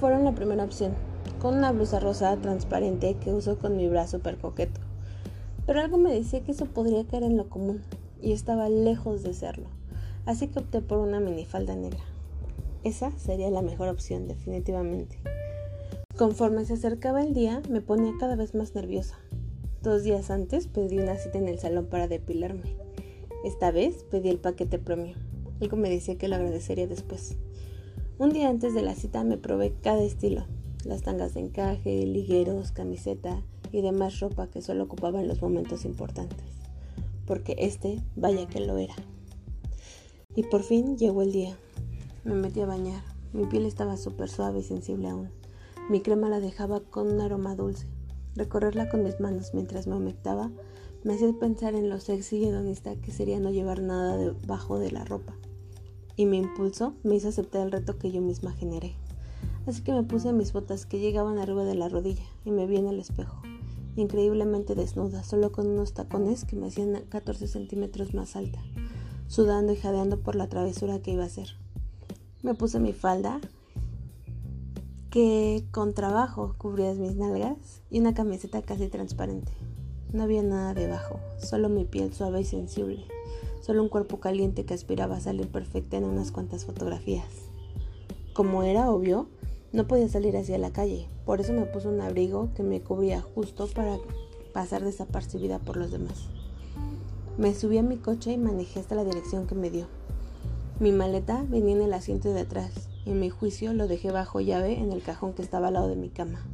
fueron 0.00 0.24
la 0.24 0.34
primera 0.34 0.64
opción, 0.64 0.94
con 1.40 1.56
una 1.56 1.72
blusa 1.72 2.00
rosada 2.00 2.36
transparente 2.36 3.14
que 3.14 3.32
uso 3.32 3.58
con 3.58 3.76
mi 3.76 3.88
brazo 3.88 4.18
super 4.18 4.36
coqueto. 4.38 4.80
Pero 5.66 5.80
algo 5.80 5.98
me 5.98 6.12
decía 6.12 6.40
que 6.40 6.52
eso 6.52 6.66
podría 6.66 7.04
caer 7.04 7.22
en 7.22 7.36
lo 7.36 7.48
común 7.48 7.82
y 8.20 8.32
estaba 8.32 8.68
lejos 8.68 9.22
de 9.22 9.34
serlo, 9.34 9.68
así 10.26 10.48
que 10.48 10.58
opté 10.58 10.80
por 10.80 10.98
una 10.98 11.20
minifalda 11.20 11.76
negra. 11.76 12.02
Esa 12.82 13.12
sería 13.18 13.50
la 13.50 13.62
mejor 13.62 13.88
opción, 13.88 14.26
definitivamente. 14.26 15.18
Conforme 16.16 16.64
se 16.64 16.74
acercaba 16.74 17.22
el 17.22 17.34
día, 17.34 17.62
me 17.68 17.80
ponía 17.80 18.12
cada 18.18 18.36
vez 18.36 18.54
más 18.54 18.74
nerviosa. 18.74 19.16
Dos 19.82 20.02
días 20.02 20.30
antes 20.30 20.66
pedí 20.66 20.98
una 20.98 21.16
cita 21.16 21.38
en 21.38 21.48
el 21.48 21.58
salón 21.58 21.86
para 21.86 22.08
depilarme. 22.08 22.76
Esta 23.42 23.70
vez 23.70 24.04
pedí 24.10 24.28
el 24.28 24.38
paquete 24.38 24.78
premio. 24.78 25.14
Algo 25.62 25.76
me 25.78 25.88
decía 25.88 26.18
que 26.18 26.28
lo 26.28 26.36
agradecería 26.36 26.86
después. 26.86 27.36
Un 28.18 28.34
día 28.34 28.50
antes 28.50 28.74
de 28.74 28.82
la 28.82 28.94
cita 28.94 29.24
me 29.24 29.38
probé 29.38 29.72
cada 29.82 30.02
estilo. 30.02 30.44
Las 30.84 31.00
tangas 31.02 31.32
de 31.32 31.40
encaje, 31.40 32.04
ligueros, 32.04 32.70
camiseta 32.70 33.42
y 33.72 33.80
demás 33.80 34.20
ropa 34.20 34.48
que 34.48 34.60
solo 34.60 34.84
ocupaba 34.84 35.20
en 35.20 35.28
los 35.28 35.40
momentos 35.40 35.86
importantes. 35.86 36.44
Porque 37.26 37.56
este, 37.58 38.02
vaya 38.14 38.46
que 38.46 38.60
lo 38.60 38.76
era. 38.76 38.94
Y 40.34 40.42
por 40.42 40.62
fin 40.62 40.98
llegó 40.98 41.22
el 41.22 41.32
día. 41.32 41.56
Me 42.24 42.34
metí 42.34 42.60
a 42.60 42.66
bañar. 42.66 43.02
Mi 43.32 43.46
piel 43.46 43.64
estaba 43.64 43.96
súper 43.96 44.28
suave 44.28 44.60
y 44.60 44.64
sensible 44.64 45.08
aún. 45.08 45.30
Mi 45.88 46.02
crema 46.02 46.28
la 46.28 46.40
dejaba 46.40 46.80
con 46.80 47.10
un 47.10 47.22
aroma 47.22 47.56
dulce. 47.56 47.86
Recorrerla 48.34 48.90
con 48.90 49.02
mis 49.02 49.18
manos 49.18 49.54
mientras 49.54 49.86
me 49.86 49.96
humectaba 49.96 50.50
me 51.02 51.14
hacía 51.14 51.32
pensar 51.32 51.74
en 51.74 51.88
lo 51.88 51.98
sexy 51.98 52.36
y 52.36 52.44
hedonista 52.44 52.94
que 52.96 53.10
sería 53.10 53.40
no 53.40 53.50
llevar 53.50 53.80
nada 53.80 54.16
debajo 54.18 54.78
de 54.78 54.90
la 54.90 55.04
ropa. 55.04 55.34
Y 56.16 56.26
mi 56.26 56.36
impulso 56.36 56.92
me 57.02 57.14
hizo 57.14 57.28
aceptar 57.28 57.62
el 57.62 57.72
reto 57.72 57.98
que 57.98 58.10
yo 58.12 58.20
misma 58.20 58.52
generé. 58.52 58.94
Así 59.66 59.82
que 59.82 59.92
me 59.92 60.02
puse 60.02 60.32
mis 60.32 60.52
botas 60.52 60.84
que 60.84 60.98
llegaban 60.98 61.38
arriba 61.38 61.64
de 61.64 61.74
la 61.74 61.88
rodilla 61.88 62.24
y 62.44 62.50
me 62.50 62.66
vi 62.66 62.76
en 62.76 62.88
el 62.88 62.98
espejo, 62.98 63.40
increíblemente 63.96 64.74
desnuda, 64.74 65.22
solo 65.22 65.52
con 65.52 65.66
unos 65.66 65.94
tacones 65.94 66.44
que 66.44 66.56
me 66.56 66.66
hacían 66.66 67.02
14 67.08 67.46
centímetros 67.46 68.12
más 68.12 68.36
alta, 68.36 68.60
sudando 69.26 69.72
y 69.72 69.76
jadeando 69.76 70.20
por 70.20 70.34
la 70.34 70.48
travesura 70.48 71.00
que 71.00 71.12
iba 71.12 71.22
a 71.22 71.26
hacer. 71.26 71.48
Me 72.42 72.54
puse 72.54 72.78
mi 72.78 72.92
falda 72.92 73.40
que 75.10 75.64
con 75.72 75.94
trabajo 75.94 76.54
cubría 76.58 76.92
mis 76.94 77.16
nalgas 77.16 77.82
y 77.90 78.00
una 78.00 78.14
camiseta 78.14 78.62
casi 78.62 78.88
transparente. 78.88 79.52
No 80.12 80.24
había 80.24 80.42
nada 80.42 80.74
debajo, 80.74 81.20
solo 81.38 81.68
mi 81.68 81.84
piel 81.84 82.12
suave 82.12 82.40
y 82.40 82.44
sensible. 82.44 83.04
solo 83.60 83.82
un 83.82 83.88
cuerpo 83.88 84.18
caliente 84.18 84.64
que 84.64 84.74
aspiraba 84.74 85.16
a 85.16 85.20
salir 85.20 85.46
perfecta 85.46 85.96
en 85.96 86.04
unas 86.04 86.32
cuantas 86.32 86.64
fotografías. 86.64 87.26
Como 88.32 88.62
era 88.62 88.90
obvio, 88.90 89.28
no 89.72 89.86
podía 89.86 90.08
salir 90.08 90.36
hacia 90.36 90.58
la 90.58 90.72
calle, 90.72 91.06
por 91.24 91.40
eso 91.40 91.52
me 91.52 91.66
puse 91.66 91.86
un 91.86 92.00
abrigo 92.00 92.48
que 92.54 92.62
me 92.62 92.80
cubría 92.80 93.20
justo 93.20 93.68
para 93.68 93.98
pasar 94.52 94.82
desapercibida 94.82 95.58
por 95.60 95.76
los 95.76 95.92
demás. 95.92 96.24
Me 97.38 97.54
subí 97.54 97.78
a 97.78 97.82
mi 97.82 97.96
coche 97.96 98.32
y 98.32 98.38
manejé 98.38 98.80
hasta 98.80 98.96
la 98.96 99.04
dirección 99.04 99.46
que 99.46 99.54
me 99.54 99.70
dio. 99.70 99.86
Mi 100.80 100.90
maleta 100.90 101.44
venía 101.48 101.76
en 101.76 101.82
el 101.82 101.92
asiento 101.92 102.32
de 102.32 102.40
atrás. 102.40 102.88
En 103.06 103.20
mi 103.20 103.30
juicio 103.30 103.72
lo 103.74 103.86
dejé 103.86 104.10
bajo 104.10 104.40
llave 104.40 104.78
en 104.78 104.90
el 104.90 105.02
cajón 105.02 105.34
que 105.34 105.42
estaba 105.42 105.68
al 105.68 105.74
lado 105.74 105.88
de 105.88 105.96
mi 105.96 106.08
cama. 106.08 106.44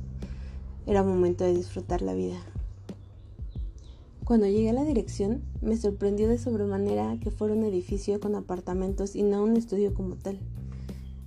Era 0.86 1.02
momento 1.02 1.44
de 1.44 1.54
disfrutar 1.54 2.02
la 2.02 2.12
vida. 2.12 2.36
Cuando 4.26 4.48
llegué 4.48 4.70
a 4.70 4.72
la 4.72 4.82
dirección, 4.82 5.44
me 5.60 5.76
sorprendió 5.76 6.26
de 6.28 6.36
sobremanera 6.36 7.16
que 7.20 7.30
fuera 7.30 7.54
un 7.54 7.62
edificio 7.62 8.18
con 8.18 8.34
apartamentos 8.34 9.14
y 9.14 9.22
no 9.22 9.44
un 9.44 9.56
estudio 9.56 9.94
como 9.94 10.16
tal. 10.16 10.40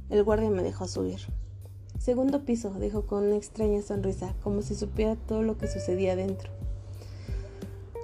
El 0.09 0.21
guardia 0.25 0.49
me 0.49 0.63
dejó 0.63 0.85
subir. 0.85 1.19
Segundo 1.97 2.43
piso, 2.43 2.77
dijo 2.77 3.05
con 3.05 3.23
una 3.23 3.37
extraña 3.37 3.81
sonrisa, 3.81 4.35
como 4.43 4.61
si 4.61 4.75
supiera 4.75 5.15
todo 5.15 5.43
lo 5.43 5.57
que 5.57 5.69
sucedía 5.69 6.17
dentro. 6.17 6.51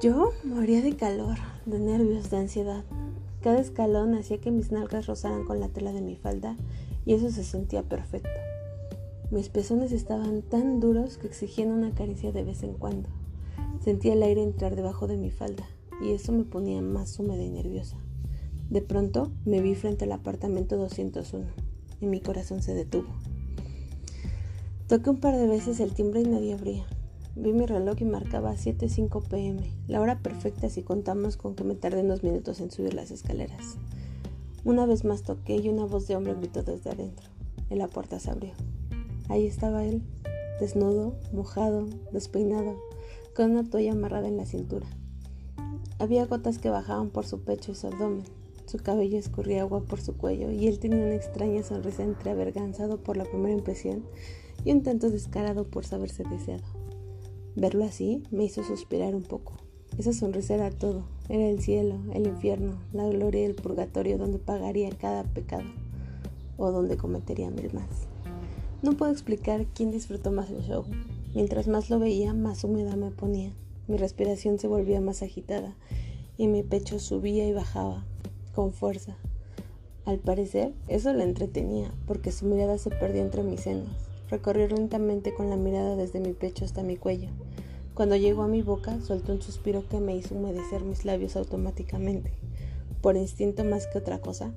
Yo 0.01 0.31
moría 0.45 0.81
de 0.81 0.95
calor, 0.95 1.39
de 1.65 1.77
nervios, 1.77 2.29
de 2.29 2.37
ansiedad. 2.37 2.85
Cada 3.41 3.59
escalón 3.59 4.15
hacía 4.15 4.39
que 4.39 4.49
mis 4.49 4.71
nalgas 4.71 5.07
rozaran 5.07 5.43
con 5.43 5.59
la 5.59 5.67
tela 5.67 5.91
de 5.91 5.99
mi 5.99 6.15
falda 6.15 6.55
y 7.05 7.15
eso 7.15 7.29
se 7.31 7.43
sentía 7.43 7.83
perfecto. 7.83 8.29
Mis 9.29 9.49
pezones 9.49 9.91
estaban 9.91 10.41
tan 10.41 10.79
duros 10.79 11.17
que 11.17 11.27
exigían 11.27 11.71
una 11.71 11.93
caricia 11.93 12.31
de 12.31 12.45
vez 12.45 12.63
en 12.63 12.75
cuando. 12.75 13.09
Sentía 13.85 14.13
el 14.13 14.23
aire 14.23 14.41
entrar 14.41 14.75
debajo 14.75 15.05
de 15.05 15.15
mi 15.15 15.29
falda 15.29 15.63
y 16.01 16.09
eso 16.09 16.31
me 16.31 16.43
ponía 16.43 16.81
más 16.81 17.19
húmeda 17.19 17.43
y 17.43 17.51
nerviosa. 17.51 17.97
De 18.71 18.81
pronto 18.81 19.31
me 19.45 19.61
vi 19.61 19.75
frente 19.75 20.05
al 20.05 20.11
apartamento 20.11 20.75
201 20.75 21.45
y 22.01 22.07
mi 22.07 22.19
corazón 22.19 22.63
se 22.63 22.73
detuvo. 22.73 23.09
Toqué 24.87 25.11
un 25.11 25.19
par 25.19 25.37
de 25.37 25.45
veces 25.45 25.79
el 25.79 25.93
timbre 25.93 26.21
y 26.21 26.23
nadie 26.23 26.55
abría. 26.55 26.87
Vi 27.35 27.53
mi 27.53 27.67
reloj 27.67 27.97
y 27.99 28.05
marcaba 28.05 28.55
7.05 28.55 29.27
pm, 29.27 29.69
la 29.87 30.01
hora 30.01 30.17
perfecta 30.17 30.67
si 30.67 30.81
contamos 30.81 31.37
con 31.37 31.53
que 31.53 31.63
me 31.63 31.75
tardé 31.75 32.01
unos 32.01 32.23
minutos 32.23 32.61
en 32.61 32.71
subir 32.71 32.95
las 32.95 33.11
escaleras. 33.11 33.77
Una 34.63 34.87
vez 34.87 35.05
más 35.05 35.21
toqué 35.21 35.57
y 35.57 35.69
una 35.69 35.85
voz 35.85 36.07
de 36.07 36.15
hombre 36.15 36.33
gritó 36.33 36.63
desde 36.63 36.89
adentro. 36.89 37.29
Y 37.69 37.75
la 37.75 37.87
puerta 37.87 38.19
se 38.19 38.31
abrió. 38.31 38.53
Ahí 39.29 39.45
estaba 39.45 39.85
él, 39.85 40.01
desnudo, 40.59 41.13
mojado, 41.33 41.85
despeinado, 42.11 42.79
con 43.35 43.51
una 43.51 43.69
toalla 43.69 43.91
amarrada 43.91 44.29
en 44.29 44.37
la 44.37 44.45
cintura. 44.45 44.87
Había 45.99 46.25
gotas 46.25 46.57
que 46.57 46.69
bajaban 46.69 47.09
por 47.09 47.25
su 47.25 47.41
pecho 47.41 47.73
y 47.73 47.75
su 47.75 47.87
abdomen. 47.87 48.23
Su 48.65 48.77
cabello 48.77 49.17
escurría 49.17 49.61
agua 49.61 49.81
por 49.81 50.01
su 50.01 50.15
cuello 50.15 50.51
y 50.51 50.67
él 50.67 50.79
tenía 50.79 51.03
una 51.03 51.15
extraña 51.15 51.61
sonrisa 51.61 52.03
entre 52.03 52.31
averganzado 52.31 52.97
por 52.97 53.17
la 53.17 53.25
primera 53.25 53.53
impresión 53.53 54.05
y 54.63 54.71
un 54.71 54.83
tanto 54.83 55.09
descarado 55.09 55.65
por 55.65 55.85
saberse 55.85 56.23
deseado. 56.23 56.63
Verlo 57.55 57.83
así 57.83 58.23
me 58.31 58.45
hizo 58.45 58.63
suspirar 58.63 59.13
un 59.13 59.23
poco. 59.23 59.53
Esa 59.97 60.13
sonrisa 60.13 60.55
era 60.55 60.71
todo, 60.71 61.03
era 61.29 61.47
el 61.47 61.61
cielo, 61.61 61.97
el 62.13 62.27
infierno, 62.27 62.79
la 62.93 63.07
gloria 63.07 63.41
y 63.41 63.45
el 63.45 63.55
purgatorio 63.55 64.17
donde 64.17 64.39
pagaría 64.39 64.89
cada 64.89 65.23
pecado 65.23 65.69
o 66.57 66.71
donde 66.71 66.97
cometería 66.97 67.49
mil 67.51 67.73
más. 67.73 68.07
No 68.81 68.93
puedo 68.93 69.11
explicar 69.11 69.65
quién 69.73 69.91
disfrutó 69.91 70.31
más 70.31 70.49
el 70.49 70.61
show. 70.63 70.85
Mientras 71.35 71.67
más 71.67 71.89
lo 71.89 71.99
veía, 71.99 72.33
más 72.33 72.63
húmeda 72.63 72.95
me 72.95 73.11
ponía. 73.11 73.53
Mi 73.87 73.97
respiración 73.97 74.57
se 74.57 74.67
volvía 74.67 75.01
más 75.01 75.21
agitada 75.21 75.75
y 76.37 76.47
mi 76.47 76.63
pecho 76.63 76.97
subía 76.97 77.47
y 77.47 77.53
bajaba 77.53 78.05
con 78.53 78.71
fuerza. 78.71 79.17
Al 80.05 80.17
parecer, 80.17 80.73
eso 80.87 81.13
le 81.13 81.23
entretenía, 81.23 81.93
porque 82.07 82.31
su 82.31 82.45
mirada 82.45 82.77
se 82.77 82.89
perdió 82.89 83.21
entre 83.21 83.43
mis 83.43 83.59
senos. 83.59 83.89
Recorrió 84.29 84.67
lentamente 84.69 85.33
con 85.33 85.49
la 85.49 85.57
mirada 85.57 85.95
desde 85.95 86.21
mi 86.21 86.33
pecho 86.33 86.65
hasta 86.65 86.81
mi 86.81 86.95
cuello. 86.95 87.29
Cuando 87.93 88.15
llegó 88.15 88.43
a 88.43 88.47
mi 88.47 88.61
boca, 88.61 88.99
soltó 89.01 89.33
un 89.33 89.41
suspiro 89.41 89.87
que 89.89 89.99
me 89.99 90.15
hizo 90.15 90.33
humedecer 90.35 90.83
mis 90.83 91.05
labios 91.05 91.35
automáticamente. 91.35 92.31
Por 93.01 93.17
instinto 93.17 93.63
más 93.65 93.87
que 93.87 93.99
otra 93.99 94.19
cosa, 94.19 94.53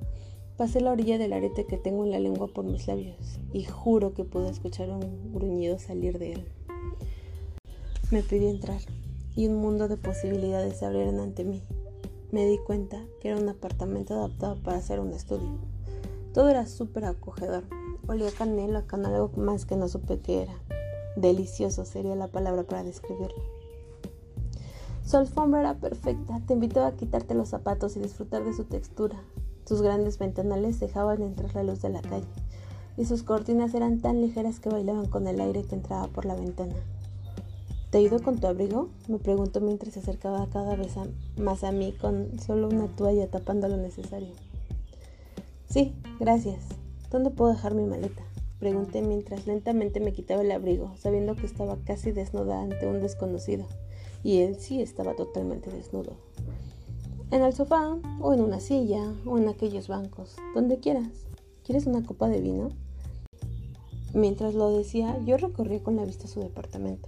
Pasé 0.59 0.81
la 0.81 0.91
orilla 0.91 1.17
del 1.17 1.31
arete 1.31 1.65
que 1.65 1.77
tengo 1.77 2.03
en 2.03 2.11
la 2.11 2.19
lengua 2.19 2.47
por 2.47 2.65
mis 2.65 2.85
labios 2.85 3.39
y 3.53 3.63
juro 3.63 4.13
que 4.13 4.25
pude 4.25 4.49
escuchar 4.49 4.89
un 4.89 5.31
gruñido 5.31 5.79
salir 5.79 6.19
de 6.19 6.33
él. 6.33 6.45
Me 8.11 8.23
pidió 8.23 8.49
entrar 8.49 8.81
y 9.35 9.45
un 9.45 9.57
mundo 9.57 9.87
de 9.87 9.95
posibilidades 9.95 10.79
se 10.79 10.85
abrieron 10.87 11.19
ante 11.19 11.43
mí. 11.43 11.61
Me 12.31 12.43
di 12.47 12.57
cuenta 12.57 12.97
que 13.21 13.29
era 13.29 13.37
un 13.37 13.47
apartamento 13.47 14.15
adaptado 14.15 14.55
para 14.63 14.77
hacer 14.77 14.99
un 14.99 15.13
estudio. 15.13 15.59
Todo 16.33 16.49
era 16.49 16.65
súper 16.65 17.05
acogedor. 17.05 17.65
Olía 18.07 18.31
canela 18.31 18.81
con 18.87 19.05
algo 19.05 19.29
más 19.37 19.65
que 19.65 19.75
no 19.75 19.87
supe 19.87 20.19
qué 20.21 20.41
era. 20.41 20.55
Delicioso 21.17 21.85
sería 21.85 22.15
la 22.15 22.27
palabra 22.29 22.63
para 22.63 22.83
describirlo. 22.83 23.43
Su 25.05 25.17
alfombra 25.17 25.59
era 25.59 25.75
perfecta, 25.75 26.41
te 26.47 26.53
invitaba 26.53 26.87
a 26.87 26.95
quitarte 26.95 27.35
los 27.35 27.49
zapatos 27.49 27.95
y 27.95 27.99
disfrutar 27.99 28.43
de 28.43 28.53
su 28.53 28.63
textura, 28.63 29.21
sus 29.65 29.83
grandes 29.83 30.17
ventanales 30.17 30.79
dejaban 30.79 31.21
entrar 31.21 31.53
la 31.53 31.63
luz 31.63 31.81
de 31.81 31.89
la 31.89 32.01
calle, 32.01 32.27
y 32.97 33.05
sus 33.05 33.23
cortinas 33.23 33.73
eran 33.73 34.01
tan 34.01 34.21
ligeras 34.21 34.59
que 34.59 34.69
bailaban 34.69 35.07
con 35.07 35.27
el 35.27 35.41
aire 35.41 35.63
que 35.63 35.75
entraba 35.75 36.07
por 36.07 36.25
la 36.25 36.35
ventana. 36.35 36.75
¿Te 37.89 38.01
ido 38.01 38.21
con 38.21 38.39
tu 38.39 38.47
abrigo? 38.47 38.89
me 39.07 39.17
preguntó 39.17 39.61
mientras 39.61 39.93
se 39.93 39.99
acercaba 39.99 40.47
cada 40.51 40.75
vez 40.75 40.93
más 41.37 41.63
a 41.63 41.71
mí 41.71 41.93
con 41.93 42.39
solo 42.39 42.67
una 42.67 42.87
toalla 42.87 43.27
tapando 43.27 43.67
lo 43.67 43.77
necesario. 43.77 44.29
Sí, 45.69 45.93
gracias. 46.19 46.63
¿Dónde 47.09 47.31
puedo 47.31 47.51
dejar 47.51 47.73
mi 47.73 47.85
maleta? 47.85 48.23
Pregunté 48.59 49.01
mientras 49.01 49.47
lentamente 49.47 49.99
me 49.99 50.13
quitaba 50.13 50.41
el 50.41 50.51
abrigo, 50.51 50.93
sabiendo 50.97 51.35
que 51.35 51.45
estaba 51.45 51.77
casi 51.85 52.11
desnuda 52.11 52.61
ante 52.61 52.87
un 52.87 53.01
desconocido, 53.01 53.65
y 54.23 54.39
él 54.39 54.57
sí 54.59 54.81
estaba 54.81 55.15
totalmente 55.15 55.71
desnudo 55.71 56.13
en 57.31 57.43
el 57.43 57.53
sofá 57.53 57.97
o 58.21 58.33
en 58.33 58.41
una 58.41 58.59
silla 58.59 59.13
o 59.25 59.37
en 59.37 59.47
aquellos 59.49 59.87
bancos, 59.87 60.35
donde 60.55 60.79
quieras. 60.79 61.27
¿Quieres 61.63 61.85
una 61.85 62.03
copa 62.03 62.27
de 62.27 62.41
vino? 62.41 62.69
Mientras 64.13 64.55
lo 64.55 64.75
decía, 64.75 65.19
yo 65.25 65.37
recorría 65.37 65.83
con 65.83 65.95
la 65.95 66.05
vista 66.05 66.27
su 66.27 66.39
departamento. 66.39 67.07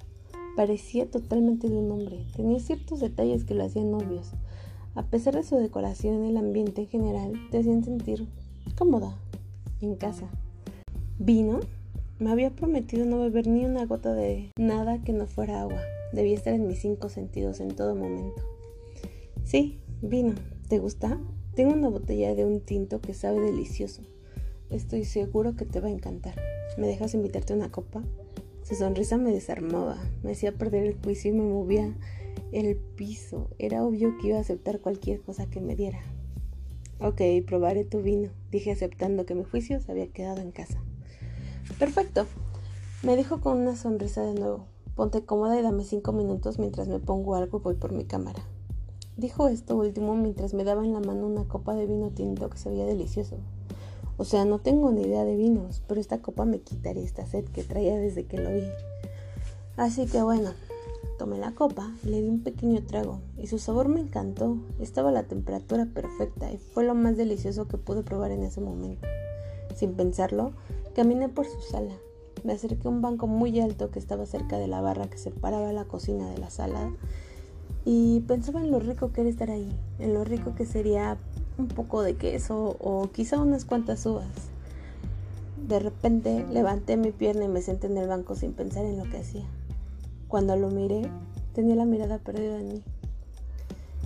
Parecía 0.55 1.09
totalmente 1.09 1.69
de 1.69 1.77
un 1.77 1.91
hombre. 1.91 2.25
Tenía 2.35 2.59
ciertos 2.59 2.99
detalles 2.99 3.45
que 3.45 3.55
lo 3.55 3.63
hacían 3.63 3.93
obvios. 3.93 4.31
A 4.95 5.03
pesar 5.03 5.35
de 5.35 5.43
su 5.43 5.55
decoración, 5.55 6.25
el 6.25 6.37
ambiente 6.37 6.81
en 6.81 6.87
general 6.87 7.33
te 7.49 7.59
hacían 7.59 7.83
sentir 7.83 8.27
cómoda, 8.77 9.17
en 9.79 9.95
casa. 9.95 10.29
¿Vino? 11.17 11.59
Me 12.19 12.31
había 12.31 12.51
prometido 12.51 13.05
no 13.05 13.19
beber 13.19 13.47
ni 13.47 13.65
una 13.65 13.85
gota 13.85 14.13
de 14.13 14.51
nada 14.57 15.01
que 15.01 15.13
no 15.13 15.27
fuera 15.27 15.61
agua. 15.61 15.81
Debía 16.13 16.35
estar 16.35 16.53
en 16.53 16.67
mis 16.67 16.79
cinco 16.79 17.09
sentidos 17.09 17.59
en 17.61 17.75
todo 17.75 17.95
momento. 17.95 18.41
Sí, 19.43 19.79
Vino, 20.01 20.35
¿te 20.67 20.79
gusta? 20.79 21.19
Tengo 21.55 21.73
una 21.73 21.89
botella 21.89 22.35
de 22.35 22.45
un 22.45 22.59
tinto 22.59 23.01
que 23.01 23.13
sabe 23.13 23.39
delicioso. 23.39 24.01
Estoy 24.69 25.05
seguro 25.05 25.55
que 25.55 25.65
te 25.65 25.79
va 25.79 25.87
a 25.87 25.91
encantar. 25.91 26.35
¿Me 26.77 26.87
dejas 26.87 27.13
invitarte 27.13 27.53
una 27.53 27.71
copa? 27.71 28.03
Su 28.71 28.77
sonrisa 28.77 29.17
me 29.17 29.33
desarmaba, 29.33 29.97
me 30.23 30.31
hacía 30.31 30.53
perder 30.53 30.85
el 30.85 30.97
juicio 31.03 31.29
y 31.29 31.33
me 31.33 31.43
movía 31.43 31.93
el 32.53 32.77
piso. 32.77 33.49
Era 33.59 33.83
obvio 33.83 34.17
que 34.17 34.29
iba 34.29 34.37
a 34.37 34.39
aceptar 34.39 34.79
cualquier 34.79 35.19
cosa 35.19 35.49
que 35.49 35.59
me 35.59 35.75
diera. 35.75 35.99
Ok, 37.01 37.19
probaré 37.45 37.83
tu 37.83 38.01
vino, 38.01 38.29
dije 38.49 38.71
aceptando 38.71 39.25
que 39.25 39.35
mi 39.35 39.43
juicio 39.43 39.81
se 39.81 39.91
había 39.91 40.07
quedado 40.07 40.39
en 40.39 40.53
casa. 40.53 40.81
Perfecto, 41.79 42.27
me 43.03 43.17
dijo 43.17 43.41
con 43.41 43.57
una 43.57 43.75
sonrisa 43.75 44.21
de 44.21 44.35
nuevo. 44.35 44.67
Ponte 44.95 45.25
cómoda 45.25 45.59
y 45.59 45.63
dame 45.63 45.83
cinco 45.83 46.13
minutos 46.13 46.57
mientras 46.57 46.87
me 46.87 46.99
pongo 46.99 47.35
algo 47.35 47.57
y 47.57 47.61
voy 47.61 47.75
por 47.75 47.91
mi 47.91 48.05
cámara. 48.05 48.41
Dijo 49.17 49.49
esto 49.49 49.75
último 49.75 50.15
mientras 50.15 50.53
me 50.53 50.63
daba 50.63 50.85
en 50.85 50.93
la 50.93 51.01
mano 51.01 51.27
una 51.27 51.43
copa 51.45 51.75
de 51.75 51.87
vino 51.87 52.11
tinto 52.11 52.49
que 52.49 52.57
se 52.57 52.69
veía 52.69 52.85
delicioso. 52.85 53.35
O 54.17 54.23
sea, 54.23 54.45
no 54.45 54.59
tengo 54.59 54.91
ni 54.91 55.03
idea 55.03 55.23
de 55.25 55.35
vinos, 55.35 55.81
pero 55.87 55.99
esta 55.99 56.21
copa 56.21 56.45
me 56.45 56.59
quitaría 56.59 57.03
esta 57.03 57.25
sed 57.25 57.45
que 57.45 57.63
traía 57.63 57.97
desde 57.97 58.25
que 58.25 58.37
lo 58.37 58.51
vi. 58.51 58.63
Así 59.77 60.05
que 60.05 60.21
bueno, 60.21 60.51
tomé 61.17 61.37
la 61.37 61.53
copa, 61.53 61.91
le 62.03 62.21
di 62.21 62.29
un 62.29 62.43
pequeño 62.43 62.83
trago 62.85 63.19
y 63.37 63.47
su 63.47 63.57
sabor 63.57 63.87
me 63.87 64.01
encantó. 64.01 64.57
Estaba 64.79 65.09
a 65.09 65.13
la 65.13 65.23
temperatura 65.23 65.87
perfecta 65.93 66.51
y 66.51 66.57
fue 66.57 66.83
lo 66.83 66.95
más 66.95 67.17
delicioso 67.17 67.67
que 67.67 67.77
pude 67.77 68.03
probar 68.03 68.31
en 68.31 68.43
ese 68.43 68.61
momento. 68.61 69.07
Sin 69.75 69.93
pensarlo, 69.93 70.53
caminé 70.95 71.29
por 71.29 71.45
su 71.45 71.61
sala. 71.61 71.93
Me 72.43 72.53
acerqué 72.53 72.87
a 72.87 72.91
un 72.91 73.01
banco 73.01 73.27
muy 73.27 73.59
alto 73.59 73.91
que 73.91 73.99
estaba 73.99 74.25
cerca 74.25 74.57
de 74.57 74.67
la 74.67 74.81
barra 74.81 75.09
que 75.09 75.17
separaba 75.17 75.71
la 75.73 75.85
cocina 75.85 76.29
de 76.29 76.37
la 76.37 76.49
sala 76.49 76.91
y 77.85 78.21
pensaba 78.21 78.61
en 78.61 78.71
lo 78.71 78.79
rico 78.79 79.11
que 79.11 79.21
era 79.21 79.29
estar 79.29 79.49
ahí, 79.49 79.69
en 79.99 80.13
lo 80.13 80.23
rico 80.23 80.53
que 80.55 80.65
sería 80.65 81.17
un 81.61 81.67
poco 81.67 82.01
de 82.01 82.15
queso 82.15 82.75
o 82.79 83.09
quizá 83.11 83.39
unas 83.39 83.65
cuantas 83.65 84.05
uvas. 84.05 84.27
De 85.67 85.79
repente 85.79 86.45
levanté 86.51 86.97
mi 86.97 87.11
pierna 87.11 87.45
y 87.45 87.47
me 87.47 87.61
senté 87.61 87.87
en 87.87 87.97
el 87.97 88.07
banco 88.07 88.35
sin 88.35 88.53
pensar 88.53 88.85
en 88.85 88.97
lo 88.97 89.05
que 89.05 89.19
hacía. 89.19 89.45
Cuando 90.27 90.55
lo 90.55 90.69
miré, 90.69 91.09
tenía 91.53 91.75
la 91.75 91.85
mirada 91.85 92.17
perdida 92.17 92.59
en 92.59 92.67
mí. 92.67 92.83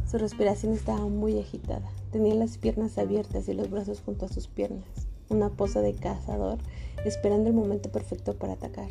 Su 0.09 0.17
respiración 0.17 0.74
estaba 0.74 1.07
muy 1.07 1.39
agitada, 1.39 1.89
Tenía 2.15 2.33
las 2.33 2.57
piernas 2.57 2.97
abiertas 2.97 3.50
y 3.50 3.53
los 3.53 3.69
brazos 3.69 4.00
junto 4.00 4.25
a 4.25 4.29
sus 4.29 4.47
piernas, 4.47 4.88
una 5.27 5.50
posa 5.50 5.81
de 5.81 5.93
cazador, 5.93 6.59
esperando 7.03 7.50
el 7.50 7.53
momento 7.53 7.91
perfecto 7.91 8.35
para 8.35 8.53
atacar. 8.53 8.88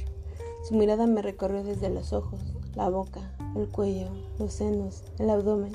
Su 0.68 0.74
mirada 0.74 1.06
me 1.06 1.22
recorrió 1.22 1.64
desde 1.64 1.88
los 1.88 2.12
ojos, 2.12 2.38
la 2.74 2.90
boca, 2.90 3.34
el 3.56 3.66
cuello, 3.68 4.10
los 4.38 4.52
senos, 4.52 5.04
el 5.18 5.30
abdomen, 5.30 5.72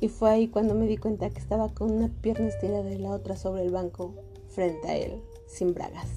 y 0.00 0.08
fue 0.08 0.30
ahí 0.30 0.48
cuando 0.48 0.74
me 0.74 0.86
di 0.86 0.96
cuenta 0.96 1.30
que 1.30 1.38
estaba 1.38 1.68
con 1.70 1.90
una 1.90 2.08
pierna 2.08 2.48
estirada 2.48 2.90
y 2.92 2.98
la 2.98 3.10
otra 3.10 3.36
sobre 3.36 3.62
el 3.62 3.70
banco, 3.70 4.14
frente 4.48 4.88
a 4.88 4.96
él, 4.96 5.22
sin 5.46 5.74
bragas. 5.74 6.10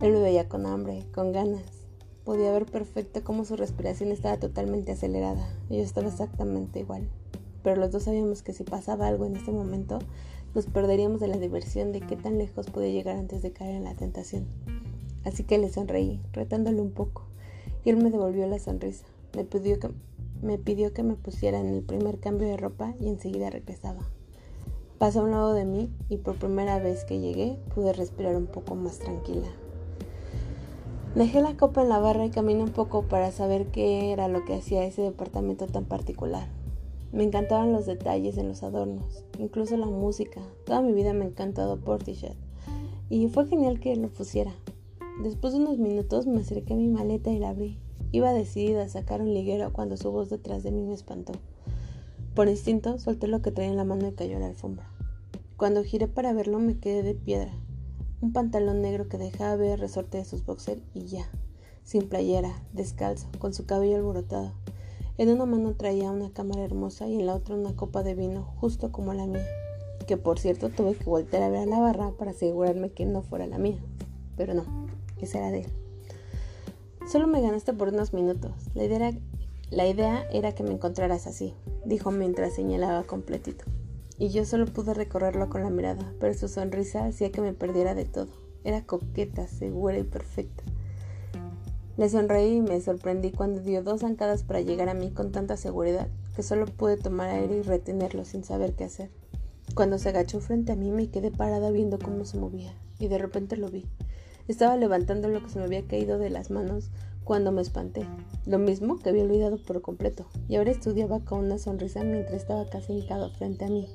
Él 0.00 0.12
me 0.12 0.20
veía 0.20 0.48
con 0.48 0.66
hambre, 0.66 1.04
con 1.12 1.32
ganas. 1.32 1.62
Podía 2.24 2.52
ver 2.52 2.66
perfecto 2.66 3.24
cómo 3.24 3.44
su 3.44 3.56
respiración 3.56 4.12
estaba 4.12 4.38
totalmente 4.38 4.92
acelerada, 4.92 5.48
yo 5.70 5.78
estaba 5.78 6.08
exactamente 6.08 6.80
igual. 6.80 7.08
Pero 7.62 7.76
los 7.76 7.90
dos 7.90 8.04
sabíamos 8.04 8.42
que 8.42 8.52
si 8.52 8.64
pasaba 8.64 9.06
algo 9.06 9.26
en 9.26 9.36
ese 9.36 9.50
momento, 9.50 9.98
nos 10.54 10.66
perderíamos 10.66 11.20
de 11.20 11.28
la 11.28 11.38
diversión 11.38 11.92
de 11.92 12.00
qué 12.00 12.16
tan 12.16 12.38
lejos 12.38 12.66
podía 12.66 12.90
llegar 12.90 13.16
antes 13.16 13.42
de 13.42 13.52
caer 13.52 13.76
en 13.76 13.84
la 13.84 13.94
tentación. 13.94 14.46
Así 15.24 15.44
que 15.44 15.58
le 15.58 15.70
sonreí, 15.70 16.20
retándole 16.32 16.80
un 16.80 16.92
poco, 16.92 17.24
y 17.84 17.90
él 17.90 17.96
me 17.96 18.10
devolvió 18.10 18.46
la 18.46 18.58
sonrisa. 18.58 19.06
Me 19.34 19.44
pidió 19.44 19.78
que 19.78 19.90
me 20.42 20.58
pidió 20.58 20.92
que 20.92 21.02
me 21.02 21.14
pusiera 21.14 21.60
en 21.60 21.68
el 21.68 21.82
primer 21.82 22.18
cambio 22.18 22.48
de 22.48 22.56
ropa 22.56 22.94
y 23.00 23.08
enseguida 23.08 23.50
regresaba. 23.50 24.08
Pasó 24.98 25.20
a 25.20 25.24
un 25.24 25.30
lado 25.30 25.54
de 25.54 25.64
mí 25.64 25.90
y 26.08 26.16
por 26.16 26.36
primera 26.36 26.78
vez 26.78 27.04
que 27.04 27.20
llegué 27.20 27.58
pude 27.74 27.92
respirar 27.92 28.36
un 28.36 28.46
poco 28.46 28.74
más 28.74 28.98
tranquila. 28.98 29.48
Dejé 31.14 31.40
la 31.40 31.56
copa 31.56 31.82
en 31.82 31.88
la 31.88 31.98
barra 31.98 32.26
y 32.26 32.30
caminé 32.30 32.62
un 32.62 32.70
poco 32.70 33.02
para 33.02 33.30
saber 33.32 33.66
qué 33.68 34.12
era 34.12 34.28
lo 34.28 34.44
que 34.44 34.54
hacía 34.54 34.84
ese 34.84 35.02
departamento 35.02 35.66
tan 35.66 35.84
particular. 35.84 36.48
Me 37.12 37.24
encantaban 37.24 37.72
los 37.72 37.86
detalles 37.86 38.36
en 38.38 38.48
los 38.48 38.62
adornos, 38.62 39.24
incluso 39.38 39.76
la 39.76 39.86
música. 39.86 40.42
Toda 40.66 40.82
mi 40.82 40.92
vida 40.92 41.12
me 41.12 41.24
ha 41.24 41.28
encantado 41.28 41.80
Portishead 41.80 42.36
y 43.08 43.28
fue 43.28 43.46
genial 43.46 43.80
que 43.80 43.96
lo 43.96 44.08
pusiera. 44.08 44.52
Después 45.22 45.52
de 45.52 45.60
unos 45.60 45.78
minutos 45.78 46.26
me 46.26 46.40
acerqué 46.40 46.74
a 46.74 46.76
mi 46.76 46.88
maleta 46.88 47.30
y 47.30 47.38
la 47.38 47.50
abrí. 47.50 47.78
Iba 48.10 48.32
decidida 48.32 48.84
a 48.84 48.88
sacar 48.88 49.20
un 49.20 49.34
liguero 49.34 49.70
cuando 49.72 49.98
su 49.98 50.10
voz 50.10 50.30
detrás 50.30 50.62
de 50.62 50.70
mí 50.70 50.82
me 50.82 50.94
espantó. 50.94 51.32
Por 52.34 52.48
instinto 52.48 52.98
solté 52.98 53.26
lo 53.26 53.42
que 53.42 53.50
traía 53.50 53.70
en 53.70 53.76
la 53.76 53.84
mano 53.84 54.08
y 54.08 54.12
cayó 54.12 54.38
a 54.38 54.40
la 54.40 54.46
alfombra. 54.46 54.88
Cuando 55.58 55.84
giré 55.84 56.08
para 56.08 56.32
verlo 56.32 56.58
me 56.58 56.78
quedé 56.78 57.02
de 57.02 57.14
piedra. 57.14 57.52
Un 58.22 58.32
pantalón 58.32 58.80
negro 58.80 59.08
que 59.08 59.18
dejaba 59.18 59.56
ver 59.56 59.78
resorte 59.78 60.18
de 60.18 60.24
sus 60.24 60.46
boxers 60.46 60.80
y 60.94 61.06
ya. 61.06 61.28
Sin 61.84 62.08
playera, 62.08 62.62
descalzo, 62.72 63.28
con 63.38 63.52
su 63.52 63.66
cabello 63.66 63.96
alborotado. 63.96 64.52
En 65.18 65.28
una 65.28 65.46
mano 65.46 65.74
traía 65.74 66.10
una 66.10 66.30
cámara 66.30 66.64
hermosa 66.64 67.08
y 67.08 67.16
en 67.16 67.26
la 67.26 67.34
otra 67.34 67.56
una 67.56 67.76
copa 67.76 68.02
de 68.02 68.14
vino, 68.14 68.54
justo 68.56 68.90
como 68.90 69.12
la 69.12 69.26
mía. 69.26 69.44
Que 70.06 70.16
por 70.16 70.38
cierto 70.38 70.70
tuve 70.70 70.94
que 70.94 71.04
voltear 71.04 71.42
a 71.42 71.50
ver 71.50 71.62
a 71.62 71.66
la 71.66 71.80
barra 71.80 72.12
para 72.12 72.30
asegurarme 72.30 72.90
que 72.90 73.04
no 73.04 73.22
fuera 73.22 73.46
la 73.46 73.58
mía. 73.58 73.78
Pero 74.36 74.54
no, 74.54 74.64
esa 75.20 75.38
era 75.38 75.50
de 75.50 75.62
él. 75.62 75.87
Solo 77.10 77.26
me 77.26 77.40
ganaste 77.40 77.72
por 77.72 77.88
unos 77.88 78.12
minutos. 78.12 78.52
La 78.74 78.84
idea, 78.84 80.28
era, 80.30 80.54
que 80.54 80.62
me 80.62 80.72
encontraras 80.72 81.26
así, 81.26 81.54
dijo 81.86 82.10
mientras 82.10 82.54
señalaba 82.54 83.04
completito. 83.04 83.64
Y 84.18 84.28
yo 84.28 84.44
solo 84.44 84.66
pude 84.66 84.92
recorrerlo 84.92 85.48
con 85.48 85.62
la 85.62 85.70
mirada, 85.70 86.12
pero 86.20 86.34
su 86.34 86.48
sonrisa 86.48 87.06
hacía 87.06 87.32
que 87.32 87.40
me 87.40 87.54
perdiera 87.54 87.94
de 87.94 88.04
todo. 88.04 88.28
Era 88.62 88.84
coqueta, 88.84 89.46
segura 89.46 89.98
y 89.98 90.02
perfecta. 90.02 90.62
Le 91.96 92.10
sonreí 92.10 92.56
y 92.56 92.60
me 92.60 92.78
sorprendí 92.78 93.30
cuando 93.30 93.62
dio 93.62 93.82
dos 93.82 94.02
zancadas 94.02 94.42
para 94.42 94.60
llegar 94.60 94.90
a 94.90 94.94
mí 94.94 95.10
con 95.10 95.32
tanta 95.32 95.56
seguridad 95.56 96.08
que 96.36 96.42
solo 96.42 96.66
pude 96.66 96.98
tomar 96.98 97.30
aire 97.30 97.56
y 97.56 97.62
retenerlo 97.62 98.26
sin 98.26 98.44
saber 98.44 98.74
qué 98.74 98.84
hacer. 98.84 99.10
Cuando 99.74 99.98
se 99.98 100.10
agachó 100.10 100.40
frente 100.40 100.72
a 100.72 100.76
mí 100.76 100.90
me 100.90 101.08
quedé 101.08 101.30
parada 101.30 101.70
viendo 101.70 101.98
cómo 101.98 102.26
se 102.26 102.36
movía 102.36 102.74
y 102.98 103.08
de 103.08 103.16
repente 103.16 103.56
lo 103.56 103.70
vi. 103.70 103.86
Estaba 104.48 104.76
levantando 104.76 105.28
lo 105.28 105.42
que 105.42 105.50
se 105.50 105.58
me 105.58 105.66
había 105.66 105.86
caído 105.86 106.18
de 106.18 106.30
las 106.30 106.50
manos 106.50 106.90
cuando 107.22 107.52
me 107.52 107.60
espanté, 107.60 108.06
lo 108.46 108.58
mismo 108.58 108.98
que 108.98 109.10
había 109.10 109.22
olvidado 109.22 109.58
por 109.58 109.82
completo, 109.82 110.24
y 110.48 110.56
ahora 110.56 110.70
estudiaba 110.70 111.20
con 111.20 111.40
una 111.40 111.58
sonrisa 111.58 112.02
mientras 112.02 112.40
estaba 112.40 112.64
casi 112.64 112.94
hincado 112.94 113.28
frente 113.28 113.66
a 113.66 113.68
mí. 113.68 113.86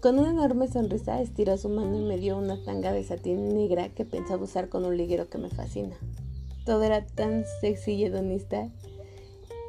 Con 0.00 0.18
una 0.18 0.30
enorme 0.30 0.66
sonrisa 0.66 1.20
estiró 1.20 1.56
su 1.56 1.68
mano 1.68 1.96
y 1.96 2.02
me 2.02 2.18
dio 2.18 2.36
una 2.36 2.60
tanga 2.64 2.92
de 2.92 3.04
satín 3.04 3.54
negra 3.54 3.88
que 3.90 4.04
pensaba 4.04 4.42
usar 4.42 4.68
con 4.68 4.84
un 4.84 4.96
liguero 4.96 5.28
que 5.28 5.38
me 5.38 5.48
fascina. 5.48 5.96
Todo 6.64 6.82
era 6.82 7.06
tan 7.06 7.44
sexy 7.60 7.92
y 7.92 8.04
hedonista 8.04 8.68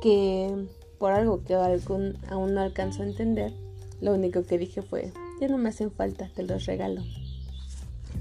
que, 0.02 0.68
por 0.98 1.12
algo 1.12 1.44
que 1.44 1.54
aún 1.54 2.54
no 2.54 2.62
alcanzó 2.62 3.04
a 3.04 3.08
entender, 3.08 3.54
lo 4.02 4.14
único 4.14 4.44
que 4.44 4.58
dije 4.58 4.82
fue, 4.82 5.14
ya 5.40 5.48
no 5.48 5.60
me 5.60 5.70
hacen 5.70 5.92
falta, 5.92 6.32
te 6.36 6.42
los 6.42 6.66
regalo. 6.66 7.04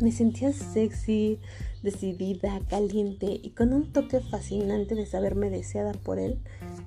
Me 0.01 0.13
sentía 0.13 0.53
sexy, 0.53 1.41
decidida, 1.83 2.61
caliente 2.69 3.41
y 3.43 3.51
con 3.51 3.73
un 3.73 3.93
toque 3.93 4.21
fascinante 4.21 4.95
de 4.95 5.07
saberme 5.07 5.51
deseada 5.51 5.93
por 5.93 6.21
él 6.21 6.39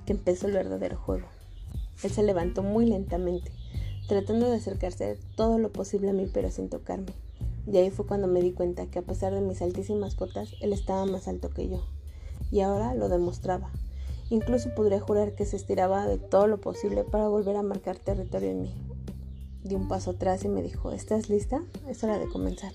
que 0.06 0.14
empezó 0.14 0.46
el 0.46 0.54
verdadero 0.54 0.96
juego. 0.96 1.26
Él 2.02 2.10
se 2.10 2.22
levantó 2.22 2.62
muy 2.62 2.86
lentamente, 2.86 3.52
tratando 4.08 4.48
de 4.48 4.56
acercarse 4.56 5.18
todo 5.36 5.58
lo 5.58 5.70
posible 5.72 6.08
a 6.08 6.14
mí 6.14 6.26
pero 6.32 6.50
sin 6.50 6.70
tocarme. 6.70 7.12
Y 7.70 7.76
ahí 7.76 7.90
fue 7.90 8.06
cuando 8.06 8.28
me 8.28 8.40
di 8.40 8.52
cuenta 8.52 8.86
que 8.86 9.00
a 9.00 9.02
pesar 9.02 9.34
de 9.34 9.42
mis 9.42 9.60
altísimas 9.60 10.16
botas, 10.16 10.54
él 10.62 10.72
estaba 10.72 11.04
más 11.04 11.28
alto 11.28 11.50
que 11.50 11.68
yo. 11.68 11.84
Y 12.50 12.60
ahora 12.60 12.94
lo 12.94 13.10
demostraba. 13.10 13.70
Incluso 14.30 14.74
podría 14.74 15.00
jurar 15.00 15.34
que 15.34 15.44
se 15.44 15.56
estiraba 15.56 16.06
de 16.06 16.16
todo 16.16 16.46
lo 16.46 16.62
posible 16.62 17.04
para 17.04 17.28
volver 17.28 17.56
a 17.56 17.62
marcar 17.62 17.98
territorio 17.98 18.52
en 18.52 18.62
mí. 18.62 18.74
Di 19.64 19.74
un 19.74 19.86
paso 19.86 20.12
atrás 20.12 20.44
y 20.44 20.48
me 20.48 20.62
dijo, 20.62 20.92
¿estás 20.92 21.28
lista? 21.28 21.62
Es 21.86 22.02
hora 22.02 22.18
de 22.18 22.26
comenzar. 22.26 22.72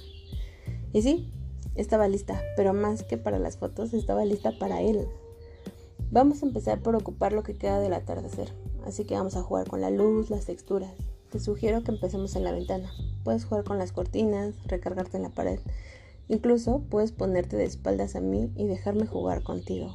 Y 0.97 1.03
sí, 1.03 1.31
estaba 1.75 2.07
lista, 2.07 2.41
pero 2.55 2.73
más 2.73 3.03
que 3.03 3.19
para 3.19 3.38
las 3.38 3.57
fotos, 3.57 3.93
estaba 3.93 4.25
lista 4.25 4.57
para 4.57 4.81
él. 4.81 5.07
Vamos 6.10 6.41
a 6.41 6.47
empezar 6.47 6.81
por 6.81 6.95
ocupar 6.95 7.33
lo 7.33 7.43
que 7.43 7.55
queda 7.55 7.79
del 7.79 7.93
atardecer, 7.93 8.51
así 8.83 9.05
que 9.05 9.13
vamos 9.13 9.36
a 9.36 9.43
jugar 9.43 9.67
con 9.67 9.79
la 9.79 9.91
luz, 9.91 10.31
las 10.31 10.47
texturas. 10.47 10.95
Te 11.29 11.39
sugiero 11.39 11.83
que 11.83 11.91
empecemos 11.91 12.36
en 12.36 12.43
la 12.43 12.51
ventana. 12.51 12.91
Puedes 13.23 13.45
jugar 13.45 13.63
con 13.63 13.77
las 13.77 13.91
cortinas, 13.91 14.55
recargarte 14.65 15.17
en 15.17 15.21
la 15.21 15.29
pared. 15.29 15.60
Incluso 16.29 16.81
puedes 16.89 17.12
ponerte 17.12 17.57
de 17.57 17.65
espaldas 17.65 18.15
a 18.15 18.19
mí 18.19 18.51
y 18.55 18.65
dejarme 18.65 19.05
jugar 19.05 19.43
contigo. 19.43 19.93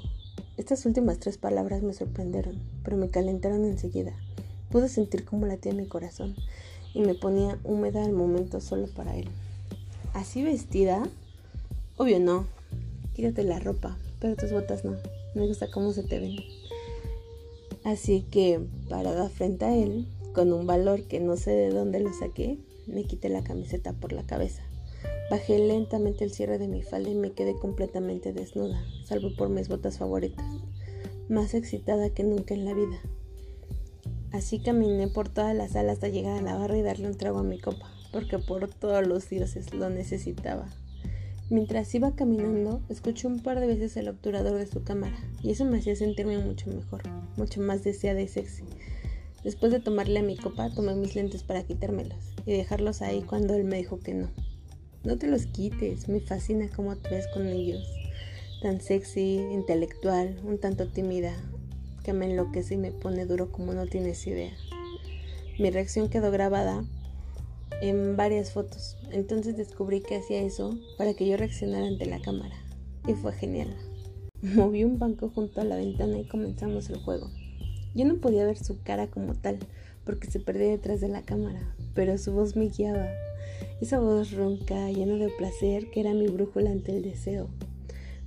Estas 0.57 0.87
últimas 0.87 1.19
tres 1.19 1.37
palabras 1.37 1.83
me 1.83 1.95
sorprendieron, 1.95 2.63
pero 2.85 2.97
me 2.97 3.11
calentaron 3.11 3.65
enseguida. 3.65 4.13
Pude 4.71 4.89
sentir 4.89 5.25
cómo 5.25 5.47
latía 5.47 5.75
mi 5.75 5.89
corazón 5.89 6.37
y 6.95 7.01
me 7.01 7.17
ponía 7.17 7.59
húmeda 7.65 8.05
al 8.05 8.13
momento 8.13 8.61
solo 8.61 8.87
para 8.87 9.17
él. 9.17 9.29
¿Así 10.15 10.43
vestida? 10.43 11.09
Obvio 11.97 12.21
no. 12.21 12.47
Quítate 13.15 13.45
la 13.45 13.59
ropa, 13.59 13.97
pero 14.21 14.37
tus 14.37 14.53
botas 14.53 14.85
no. 14.85 14.97
Me 15.35 15.47
gusta 15.47 15.71
cómo 15.71 15.93
se 15.93 16.03
te 16.03 16.19
ven. 16.19 16.37
Así 17.83 18.21
que, 18.31 18.61
parada 18.91 19.31
frente 19.31 19.65
a 19.65 19.75
él, 19.75 20.07
con 20.35 20.53
un 20.53 20.67
valor 20.67 21.05
que 21.05 21.19
no 21.19 21.39
sé 21.39 21.53
de 21.53 21.71
dónde 21.71 22.01
lo 22.01 22.13
saqué, 22.13 22.59
me 22.87 23.05
quité 23.05 23.31
la 23.31 23.43
camiseta 23.43 23.95
por 23.95 24.13
la 24.13 24.25
cabeza. 24.25 24.63
Bajé 25.31 25.59
lentamente 25.59 26.25
el 26.25 26.33
cierre 26.33 26.59
de 26.59 26.69
mi 26.69 26.83
falda 26.83 27.09
y 27.09 27.15
me 27.15 27.33
quedé 27.33 27.59
completamente 27.59 28.35
desnuda, 28.35 28.85
salvo 29.07 29.35
por 29.35 29.49
mis 29.49 29.69
botas 29.69 29.97
favoritas, 29.97 30.45
más 31.31 31.55
excitada 31.55 32.11
que 32.11 32.23
nunca 32.23 32.53
en 32.53 32.67
la 32.67 32.75
vida. 32.75 33.01
Así 34.31 34.59
caminé 34.59 35.09
por 35.09 35.31
toda 35.31 35.55
la 35.55 35.69
sala 35.69 35.93
hasta 35.93 36.09
llegar 36.09 36.39
a 36.39 36.43
la 36.43 36.59
barra 36.59 36.77
y 36.77 36.83
darle 36.83 37.07
un 37.07 37.17
trago 37.17 37.39
a 37.39 37.45
mi 37.45 37.59
copa 37.59 37.92
porque 38.13 38.39
por 38.39 38.69
todos 38.69 39.07
los 39.07 39.29
dioses 39.29 39.73
lo 39.75 39.91
necesitaba. 39.91 40.69
Mientras 41.51 41.95
iba 41.95 42.15
caminando, 42.15 42.81
escuché 42.89 43.27
un 43.27 43.41
par 43.41 43.61
de 43.61 43.67
veces 43.67 43.97
el 43.97 44.09
obturador 44.09 44.59
de 44.59 44.67
su 44.67 44.85
cámara, 44.85 45.19
y 45.43 45.51
eso 45.51 45.65
me 45.65 45.79
hacía 45.79 45.97
sentirme 45.97 46.39
mucho 46.39 46.71
mejor, 46.71 47.03
mucho 47.37 47.61
más 47.61 47.83
deseada 47.83 48.21
y 48.21 48.29
sexy. 48.29 48.65
Después 49.45 49.73
de 49.73 49.81
tomarle 49.81 50.21
a 50.21 50.23
mi 50.23 50.37
copa, 50.37 50.71
tomé 50.71 50.95
mis 50.95 51.17
lentes 51.17 51.43
para 51.43 51.65
quitármelos 51.65 52.19
y 52.47 52.53
dejarlos 52.53 53.03
ahí 53.03 53.23
cuando 53.23 53.55
él 53.55 53.65
me 53.65 53.77
dijo 53.77 53.99
que 53.99 54.15
no. 54.15 54.31
No 55.05 55.19
te 55.19 55.27
los 55.27 55.47
quites, 55.47 56.09
me 56.09 56.21
fascina 56.21 56.71
cómo 56.75 56.97
te 56.97 57.11
ves 57.11 57.27
con 57.35 57.49
ellos. 57.49 57.83
Tan 58.63 58.81
sexy, 58.81 59.41
intelectual, 59.53 60.39
un 60.45 60.59
tanto 60.59 60.87
tímida, 60.87 61.35
que 62.05 62.13
me 62.13 62.31
enloquece 62.31 62.75
y 62.75 62.79
me 62.79 62.93
pone 62.93 63.27
duro 63.27 63.51
como 63.51 63.75
no 63.75 63.87
tienes 63.87 64.25
idea. 64.27 64.53
Mi 65.59 65.71
reacción 65.71 66.09
quedó 66.09 66.31
grabada 66.31 66.85
en 67.83 68.17
varias 68.17 68.53
fotos. 68.53 68.97
Entonces 69.11 69.57
descubrí 69.57 70.01
que 70.01 70.17
hacía 70.17 70.41
eso 70.41 70.79
para 70.97 71.15
que 71.15 71.27
yo 71.27 71.37
reaccionara 71.37 71.89
ante 71.89 72.07
la 72.07 72.23
cámara. 72.23 72.55
Y 73.09 73.15
fue 73.15 73.33
genial. 73.33 73.77
Moví 74.43 74.85
un 74.85 75.01
banco 75.01 75.31
junto 75.35 75.61
a 75.61 75.65
la 75.65 75.77
ventana 75.77 76.17
y 76.19 76.29
comenzamos 76.29 76.89
el 76.91 76.99
juego. 76.99 77.29
Yo 77.95 78.05
no 78.05 78.19
podía 78.19 78.47
ver 78.47 78.57
su 78.57 78.81
cara 78.83 79.09
como 79.09 79.35
tal, 79.35 79.59
porque 80.05 80.31
se 80.31 80.39
perdía 80.39 80.69
detrás 80.69 81.01
de 81.01 81.09
la 81.09 81.23
cámara, 81.23 81.75
pero 81.93 82.17
su 82.19 82.33
voz 82.33 82.55
me 82.55 82.69
guiaba. 82.69 83.09
Esa 83.81 83.99
voz 83.99 84.31
ronca, 84.31 84.89
llena 84.91 85.17
de 85.17 85.31
placer, 85.31 85.91
que 85.91 86.01
era 86.01 86.15
mi 86.15 86.29
brújula 86.29 86.71
ante 86.71 86.97
el 86.97 87.03
deseo. 87.03 87.49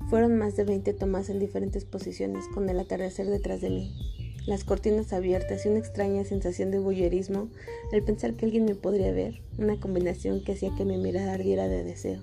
Fueron 0.09 0.37
más 0.37 0.57
de 0.57 0.65
20 0.65 0.93
tomas 0.93 1.29
en 1.29 1.39
diferentes 1.39 1.85
posiciones, 1.85 2.45
con 2.53 2.69
el 2.69 2.77
atardecer 2.77 3.27
detrás 3.27 3.61
de 3.61 3.69
mí. 3.69 4.14
Las 4.45 4.63
cortinas 4.63 5.12
abiertas 5.12 5.65
y 5.65 5.69
una 5.69 5.79
extraña 5.79 6.23
sensación 6.23 6.71
de 6.71 6.79
bullerismo 6.79 7.49
al 7.91 8.03
pensar 8.03 8.36
que 8.36 8.45
alguien 8.45 8.65
me 8.65 8.75
podría 8.75 9.12
ver, 9.12 9.41
una 9.58 9.79
combinación 9.79 10.43
que 10.43 10.53
hacía 10.53 10.75
que 10.75 10.86
mi 10.86 10.97
mirada 10.97 11.34
ardiera 11.34 11.67
de 11.67 11.84
deseo, 11.84 12.21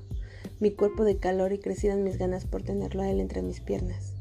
mi 0.61 0.71
cuerpo 0.71 1.05
de 1.05 1.17
calor 1.17 1.53
y 1.53 1.59
crecieran 1.59 2.05
mis 2.05 2.19
ganas 2.19 2.45
por 2.45 2.63
tenerlo 2.63 3.03
a 3.03 3.11
él 3.11 3.21
entre 3.21 3.43
mis 3.43 3.61
piernas. 3.61 4.13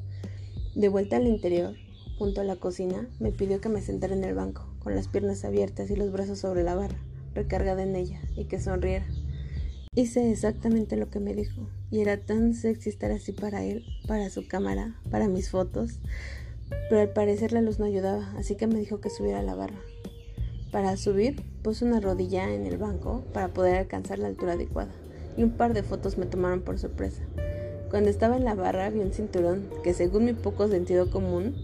De 0.73 0.87
vuelta 0.87 1.17
al 1.17 1.27
interior, 1.27 1.75
junto 2.17 2.41
a 2.41 2.43
la 2.43 2.55
cocina, 2.55 3.07
me 3.19 3.31
pidió 3.31 3.61
que 3.61 3.69
me 3.69 3.81
sentara 3.81 4.15
en 4.15 4.23
el 4.23 4.33
banco, 4.33 4.65
con 4.79 4.95
las 4.95 5.07
piernas 5.07 5.45
abiertas 5.45 5.91
y 5.91 5.95
los 5.95 6.11
brazos 6.11 6.39
sobre 6.39 6.63
la 6.63 6.75
barra, 6.75 6.97
recargada 7.35 7.83
en 7.83 7.95
ella, 7.95 8.21
y 8.35 8.45
que 8.45 8.59
sonriera. 8.59 9.05
Hice 9.93 10.31
exactamente 10.31 10.95
lo 10.95 11.09
que 11.09 11.19
me 11.19 11.35
dijo, 11.35 11.67
y 11.91 11.99
era 11.99 12.17
tan 12.17 12.53
sexy 12.53 12.89
estar 12.89 13.11
así 13.11 13.33
para 13.33 13.63
él, 13.63 13.83
para 14.07 14.29
su 14.29 14.47
cámara, 14.47 14.95
para 15.11 15.27
mis 15.27 15.49
fotos, 15.49 15.99
pero 16.89 17.01
al 17.01 17.09
parecer 17.09 17.53
la 17.53 17.61
luz 17.61 17.79
no 17.79 17.85
ayudaba, 17.85 18.33
así 18.37 18.55
que 18.55 18.67
me 18.67 18.79
dijo 18.79 18.99
que 18.99 19.09
subiera 19.09 19.39
a 19.39 19.43
la 19.43 19.55
barra. 19.55 19.79
Para 20.71 20.95
subir, 20.97 21.41
puse 21.63 21.85
una 21.85 21.99
rodilla 21.99 22.53
en 22.53 22.65
el 22.65 22.77
banco 22.77 23.23
para 23.33 23.49
poder 23.49 23.77
alcanzar 23.77 24.19
la 24.19 24.27
altura 24.27 24.53
adecuada, 24.53 24.91
y 25.37 25.43
un 25.43 25.51
par 25.51 25.73
de 25.73 25.83
fotos 25.83 26.17
me 26.17 26.25
tomaron 26.25 26.61
por 26.61 26.79
sorpresa. 26.79 27.23
Cuando 27.89 28.09
estaba 28.09 28.37
en 28.37 28.45
la 28.45 28.55
barra 28.55 28.89
vi 28.89 28.99
un 28.99 29.11
cinturón 29.11 29.69
que 29.83 29.93
según 29.93 30.25
mi 30.25 30.33
poco 30.33 30.67
sentido 30.69 31.11
común 31.11 31.55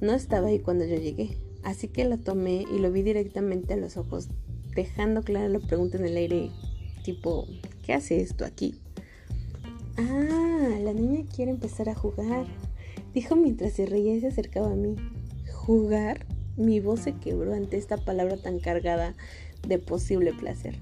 no 0.00 0.12
estaba 0.12 0.46
ahí 0.46 0.60
cuando 0.60 0.84
yo 0.84 0.96
llegué, 0.96 1.36
así 1.64 1.88
que 1.88 2.04
lo 2.04 2.18
tomé 2.18 2.64
y 2.72 2.78
lo 2.78 2.92
vi 2.92 3.02
directamente 3.02 3.74
a 3.74 3.76
los 3.76 3.96
ojos, 3.96 4.28
dejando 4.74 5.22
clara 5.22 5.48
la 5.48 5.58
pregunta 5.58 5.98
en 5.98 6.06
el 6.06 6.16
aire, 6.16 6.50
tipo, 7.04 7.46
¿qué 7.84 7.94
hace 7.94 8.20
esto 8.20 8.44
aquí? 8.44 8.80
Ah, 9.96 10.78
la 10.82 10.92
niña 10.92 11.24
quiere 11.34 11.50
empezar 11.50 11.88
a 11.88 11.94
jugar 11.94 12.46
dijo 13.14 13.36
mientras 13.36 13.72
se 13.72 13.86
reía 13.86 14.14
y 14.14 14.20
se 14.20 14.28
acercaba 14.28 14.72
a 14.72 14.76
mí. 14.76 14.96
¿Jugar? 15.52 16.26
Mi 16.56 16.80
voz 16.80 17.00
se 17.00 17.14
quebró 17.14 17.54
ante 17.54 17.76
esta 17.76 17.96
palabra 17.96 18.36
tan 18.36 18.58
cargada 18.58 19.14
de 19.66 19.78
posible 19.78 20.32
placer. 20.32 20.78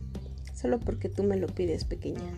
Solo 0.54 0.80
porque 0.80 1.08
tú 1.08 1.22
me 1.22 1.36
lo 1.36 1.46
pides, 1.46 1.84
pequeña. 1.84 2.32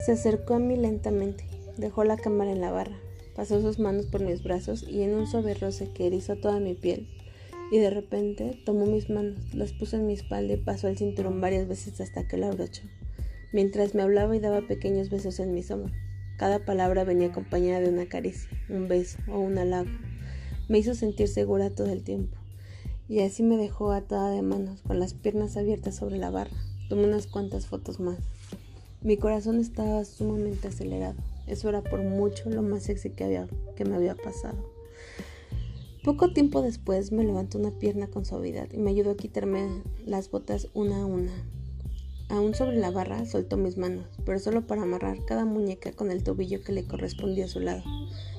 Se 0.00 0.12
acercó 0.12 0.54
a 0.54 0.58
mí 0.58 0.76
lentamente, 0.76 1.44
dejó 1.76 2.04
la 2.04 2.16
cámara 2.16 2.50
en 2.50 2.60
la 2.60 2.70
barra, 2.70 2.96
pasó 3.36 3.60
sus 3.60 3.78
manos 3.78 4.06
por 4.06 4.22
mis 4.22 4.42
brazos 4.42 4.84
y 4.88 5.02
en 5.02 5.14
un 5.14 5.26
suave 5.26 5.54
roce 5.54 5.90
que 5.92 6.06
erizó 6.06 6.36
toda 6.36 6.58
mi 6.58 6.74
piel. 6.74 7.08
Y 7.70 7.78
de 7.78 7.90
repente 7.90 8.58
tomó 8.64 8.86
mis 8.86 9.08
manos, 9.10 9.54
las 9.54 9.72
puso 9.72 9.96
en 9.96 10.06
mi 10.06 10.14
espalda 10.14 10.54
y 10.54 10.56
pasó 10.56 10.88
el 10.88 10.98
cinturón 10.98 11.40
varias 11.40 11.68
veces 11.68 12.00
hasta 12.00 12.26
que 12.26 12.36
la 12.36 12.48
abrochó, 12.48 12.82
mientras 13.52 13.94
me 13.94 14.02
hablaba 14.02 14.34
y 14.36 14.40
daba 14.40 14.66
pequeños 14.66 15.08
besos 15.08 15.38
en 15.38 15.54
mis 15.54 15.70
hombros. 15.70 15.96
Cada 16.36 16.64
palabra 16.64 17.04
venía 17.04 17.28
acompañada 17.28 17.80
de 17.80 17.88
una 17.88 18.06
caricia, 18.06 18.50
un 18.72 18.88
beso 18.88 19.18
o 19.28 19.38
un 19.38 19.58
halago. 19.58 19.90
Me 20.68 20.78
hizo 20.78 20.94
sentir 20.94 21.28
segura 21.28 21.70
todo 21.70 21.88
el 21.88 22.02
tiempo. 22.02 22.36
Y 23.08 23.20
así 23.20 23.42
me 23.42 23.56
dejó 23.56 23.92
atada 23.92 24.30
de 24.30 24.42
manos, 24.42 24.82
con 24.82 24.98
las 24.98 25.14
piernas 25.14 25.56
abiertas 25.56 25.96
sobre 25.96 26.18
la 26.18 26.30
barra. 26.30 26.56
Tomé 26.88 27.04
unas 27.04 27.26
cuantas 27.26 27.66
fotos 27.66 28.00
más. 28.00 28.18
Mi 29.02 29.16
corazón 29.16 29.58
estaba 29.58 30.04
sumamente 30.04 30.68
acelerado. 30.68 31.16
Eso 31.46 31.68
era 31.68 31.82
por 31.82 32.02
mucho 32.02 32.48
lo 32.50 32.62
más 32.62 32.84
sexy 32.84 33.10
que, 33.10 33.24
había, 33.24 33.48
que 33.76 33.84
me 33.84 33.96
había 33.96 34.14
pasado. 34.14 34.58
Poco 36.04 36.32
tiempo 36.32 36.62
después 36.62 37.12
me 37.12 37.24
levantó 37.24 37.58
una 37.58 37.70
pierna 37.70 38.08
con 38.08 38.24
suavidad 38.24 38.68
y 38.72 38.78
me 38.78 38.90
ayudó 38.90 39.12
a 39.12 39.16
quitarme 39.16 39.82
las 40.04 40.30
botas 40.30 40.68
una 40.74 41.02
a 41.02 41.06
una. 41.06 41.32
Aún 42.28 42.54
sobre 42.54 42.76
la 42.76 42.90
barra 42.90 43.24
soltó 43.26 43.56
mis 43.56 43.76
manos, 43.76 44.06
pero 44.24 44.38
solo 44.38 44.66
para 44.66 44.82
amarrar 44.82 45.24
cada 45.24 45.44
muñeca 45.44 45.92
con 45.92 46.10
el 46.10 46.22
tobillo 46.22 46.62
que 46.62 46.72
le 46.72 46.86
correspondía 46.86 47.44
a 47.44 47.48
su 47.48 47.60
lado, 47.60 47.82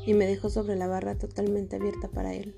y 0.05 0.13
me 0.13 0.25
dejó 0.25 0.49
sobre 0.49 0.75
la 0.75 0.87
barra 0.87 1.15
totalmente 1.15 1.75
abierta 1.75 2.07
para 2.07 2.33
él. 2.33 2.55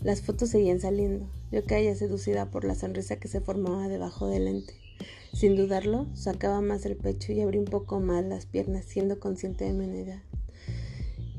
Las 0.00 0.22
fotos 0.22 0.50
seguían 0.50 0.80
saliendo, 0.80 1.28
yo 1.52 1.64
caía 1.64 1.94
seducida 1.94 2.50
por 2.50 2.64
la 2.64 2.74
sonrisa 2.74 3.16
que 3.16 3.28
se 3.28 3.40
formaba 3.40 3.88
debajo 3.88 4.26
del 4.26 4.46
lente. 4.46 4.74
Sin 5.32 5.56
dudarlo, 5.56 6.06
sacaba 6.14 6.60
más 6.60 6.86
el 6.86 6.96
pecho 6.96 7.32
y 7.32 7.40
abrí 7.40 7.58
un 7.58 7.66
poco 7.66 8.00
más 8.00 8.24
las 8.24 8.46
piernas, 8.46 8.84
siendo 8.86 9.20
consciente 9.20 9.64
de 9.64 9.74
mi 9.74 9.84
unidad 9.84 10.22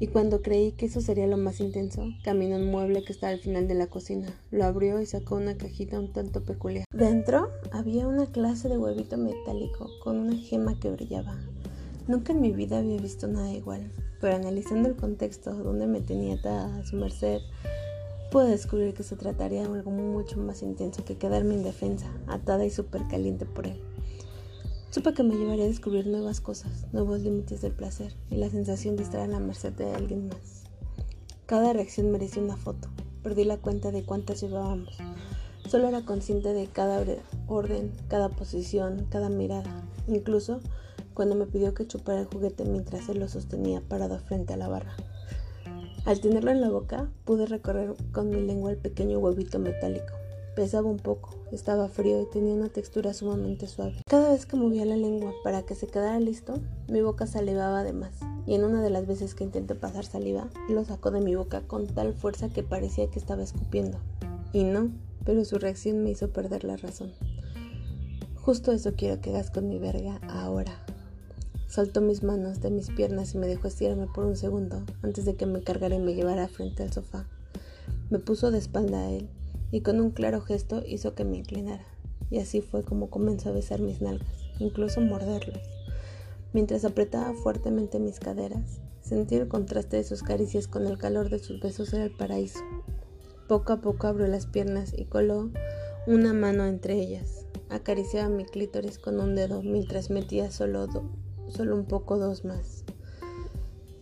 y 0.01 0.07
cuando 0.07 0.41
creí 0.41 0.71
que 0.71 0.87
eso 0.87 0.99
sería 0.99 1.27
lo 1.27 1.37
más 1.37 1.59
intenso, 1.59 2.09
caminó 2.23 2.55
un 2.55 2.71
mueble 2.71 3.03
que 3.03 3.13
estaba 3.13 3.33
al 3.33 3.39
final 3.39 3.67
de 3.67 3.75
la 3.75 3.85
cocina. 3.85 4.27
Lo 4.49 4.65
abrió 4.65 4.99
y 4.99 5.05
sacó 5.05 5.35
una 5.35 5.55
cajita 5.55 5.99
un 5.99 6.11
tanto 6.11 6.43
peculiar. 6.43 6.85
Dentro 6.91 7.51
había 7.71 8.07
una 8.07 8.25
clase 8.25 8.67
de 8.67 8.79
huevito 8.79 9.17
metálico 9.17 9.91
con 10.03 10.17
una 10.17 10.35
gema 10.35 10.79
que 10.79 10.89
brillaba. 10.89 11.37
Nunca 12.07 12.33
en 12.33 12.41
mi 12.41 12.51
vida 12.51 12.79
había 12.79 12.99
visto 12.99 13.27
nada 13.27 13.51
igual, 13.51 13.91
pero 14.19 14.35
analizando 14.35 14.89
el 14.89 14.95
contexto 14.95 15.53
donde 15.53 15.85
me 15.85 16.01
tenía 16.01 16.33
atada 16.33 16.79
a 16.79 16.83
su 16.83 16.95
merced, 16.95 17.37
pude 18.31 18.49
descubrir 18.49 18.95
que 18.95 19.03
se 19.03 19.15
trataría 19.15 19.67
de 19.67 19.75
algo 19.75 19.91
mucho 19.91 20.39
más 20.39 20.63
intenso 20.63 21.05
que 21.05 21.17
quedarme 21.17 21.53
indefensa, 21.53 22.07
atada 22.25 22.65
y 22.65 22.71
súper 22.71 23.07
caliente 23.07 23.45
por 23.45 23.67
él. 23.67 23.79
Supe 24.91 25.13
que 25.13 25.23
me 25.23 25.37
llevaría 25.37 25.63
a 25.63 25.69
descubrir 25.69 26.05
nuevas 26.05 26.41
cosas, 26.41 26.85
nuevos 26.91 27.21
límites 27.21 27.61
del 27.61 27.71
placer 27.71 28.13
y 28.29 28.35
la 28.35 28.49
sensación 28.49 28.97
de 28.97 29.03
estar 29.03 29.21
a 29.21 29.27
la 29.27 29.39
merced 29.39 29.71
de 29.71 29.89
alguien 29.89 30.27
más. 30.27 30.63
Cada 31.45 31.71
reacción 31.71 32.11
merecía 32.11 32.43
una 32.43 32.57
foto. 32.57 32.89
Perdí 33.23 33.45
la 33.45 33.55
cuenta 33.55 33.91
de 33.91 34.03
cuántas 34.03 34.41
llevábamos. 34.41 34.97
Solo 35.65 35.87
era 35.87 36.03
consciente 36.03 36.51
de 36.51 36.67
cada 36.67 37.01
orden, 37.47 37.93
cada 38.09 38.27
posición, 38.27 39.07
cada 39.09 39.29
mirada. 39.29 39.87
Incluso 40.09 40.59
cuando 41.13 41.35
me 41.35 41.45
pidió 41.45 41.73
que 41.73 41.87
chupara 41.87 42.19
el 42.19 42.27
juguete 42.27 42.65
mientras 42.65 43.07
él 43.07 43.19
lo 43.19 43.29
sostenía 43.29 43.79
parado 43.79 44.19
frente 44.19 44.55
a 44.55 44.57
la 44.57 44.67
barra. 44.67 44.97
Al 46.03 46.19
tenerlo 46.19 46.51
en 46.51 46.59
la 46.59 46.69
boca, 46.69 47.09
pude 47.23 47.45
recorrer 47.45 47.93
con 48.11 48.29
mi 48.29 48.41
lengua 48.41 48.71
el 48.71 48.77
pequeño 48.77 49.19
huevito 49.19 49.57
metálico. 49.57 50.15
Pesaba 50.55 50.89
un 50.89 50.97
poco, 50.97 51.29
estaba 51.53 51.87
frío 51.87 52.21
y 52.21 52.29
tenía 52.29 52.53
una 52.53 52.67
textura 52.67 53.13
sumamente 53.13 53.67
suave. 53.67 54.01
Cada 54.05 54.31
vez 54.33 54.45
que 54.45 54.57
movía 54.57 54.83
la 54.83 54.97
lengua 54.97 55.31
para 55.45 55.61
que 55.63 55.75
se 55.75 55.87
quedara 55.87 56.19
listo, 56.19 56.55
mi 56.89 57.01
boca 57.01 57.25
salivaba 57.25 57.85
de 57.85 57.93
más, 57.93 58.11
y 58.45 58.55
en 58.55 58.65
una 58.65 58.81
de 58.81 58.89
las 58.89 59.07
veces 59.07 59.33
que 59.33 59.45
intenté 59.45 59.75
pasar 59.75 60.03
saliva, 60.03 60.49
lo 60.67 60.83
sacó 60.83 61.09
de 61.09 61.21
mi 61.21 61.35
boca 61.35 61.61
con 61.61 61.87
tal 61.87 62.13
fuerza 62.13 62.49
que 62.49 62.63
parecía 62.63 63.09
que 63.09 63.17
estaba 63.17 63.43
escupiendo. 63.43 63.97
Y 64.51 64.65
no, 64.65 64.91
pero 65.23 65.45
su 65.45 65.57
reacción 65.57 66.03
me 66.03 66.09
hizo 66.09 66.33
perder 66.33 66.65
la 66.65 66.75
razón. 66.75 67.13
Justo 68.35 68.73
eso 68.73 68.91
quiero 68.97 69.21
que 69.21 69.29
hagas 69.29 69.51
con 69.51 69.69
mi 69.69 69.79
verga 69.79 70.19
ahora. 70.27 70.73
Soltó 71.69 72.01
mis 72.01 72.23
manos 72.23 72.59
de 72.59 72.71
mis 72.71 72.89
piernas 72.89 73.33
y 73.35 73.37
me 73.37 73.47
dejó 73.47 73.69
estirarme 73.69 74.07
por 74.07 74.25
un 74.25 74.35
segundo 74.35 74.83
antes 75.01 75.23
de 75.23 75.35
que 75.35 75.45
me 75.45 75.63
cargara 75.63 75.95
y 75.95 75.99
me 75.99 76.13
llevara 76.13 76.49
frente 76.49 76.83
al 76.83 76.91
sofá. 76.91 77.25
Me 78.09 78.19
puso 78.19 78.51
de 78.51 78.57
espalda 78.57 78.99
a 78.99 79.11
él 79.11 79.29
y 79.71 79.81
con 79.81 79.99
un 79.99 80.11
claro 80.11 80.41
gesto 80.41 80.83
hizo 80.85 81.15
que 81.15 81.23
me 81.23 81.37
inclinara. 81.37 81.85
Y 82.29 82.39
así 82.39 82.61
fue 82.61 82.83
como 82.83 83.09
comenzó 83.09 83.49
a 83.49 83.53
besar 83.53 83.79
mis 83.81 84.01
nalgas, 84.01 84.27
incluso 84.59 85.01
morderlas. 85.01 85.67
Mientras 86.53 86.85
apretaba 86.85 87.33
fuertemente 87.33 87.99
mis 87.99 88.19
caderas, 88.19 88.81
sentí 89.01 89.35
el 89.35 89.47
contraste 89.47 89.97
de 89.97 90.03
sus 90.03 90.21
caricias 90.23 90.67
con 90.67 90.85
el 90.85 90.97
calor 90.97 91.29
de 91.29 91.39
sus 91.39 91.59
besos 91.61 91.93
en 91.93 92.01
el 92.01 92.11
paraíso. 92.11 92.59
Poco 93.47 93.73
a 93.73 93.81
poco 93.81 94.07
abrió 94.07 94.27
las 94.27 94.45
piernas 94.45 94.93
y 94.97 95.05
coló 95.05 95.49
una 96.07 96.33
mano 96.33 96.65
entre 96.65 96.95
ellas. 96.95 97.45
Acariciaba 97.69 98.29
mi 98.29 98.45
clítoris 98.45 98.97
con 98.97 99.19
un 99.19 99.35
dedo 99.35 99.61
mientras 99.61 100.09
metía 100.09 100.51
solo, 100.51 100.87
solo 101.47 101.75
un 101.75 101.85
poco 101.85 102.17
dos 102.17 102.43
más. 102.43 102.83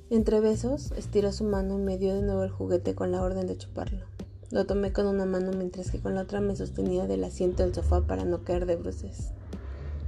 Entre 0.09 0.39
besos, 0.39 0.91
estiró 0.93 1.31
su 1.31 1.43
mano 1.43 1.77
y 1.77 1.83
me 1.83 1.97
dio 1.99 2.15
de 2.15 2.23
nuevo 2.23 2.43
el 2.43 2.49
juguete 2.49 2.95
con 2.95 3.11
la 3.11 3.21
orden 3.21 3.45
de 3.45 3.57
chuparlo. 3.57 4.05
Lo 4.51 4.65
tomé 4.65 4.91
con 4.91 5.05
una 5.05 5.25
mano 5.25 5.51
mientras 5.55 5.91
que 5.91 5.99
con 5.99 6.15
la 6.15 6.21
otra 6.21 6.41
me 6.41 6.55
sostenía 6.55 7.05
del 7.05 7.23
asiento 7.23 7.61
del 7.61 7.75
sofá 7.75 8.01
para 8.07 8.25
no 8.25 8.43
caer 8.43 8.65
de 8.65 8.77
bruces. 8.77 9.31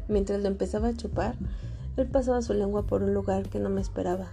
Mientras 0.08 0.41
lo 0.41 0.47
empezaba 0.47 0.88
a 0.88 0.97
chupar, 0.97 1.36
él 1.95 2.08
pasaba 2.08 2.41
su 2.41 2.54
lengua 2.54 2.88
por 2.88 3.04
un 3.04 3.13
lugar 3.13 3.49
que 3.49 3.60
no 3.60 3.69
me 3.69 3.82
esperaba. 3.82 4.32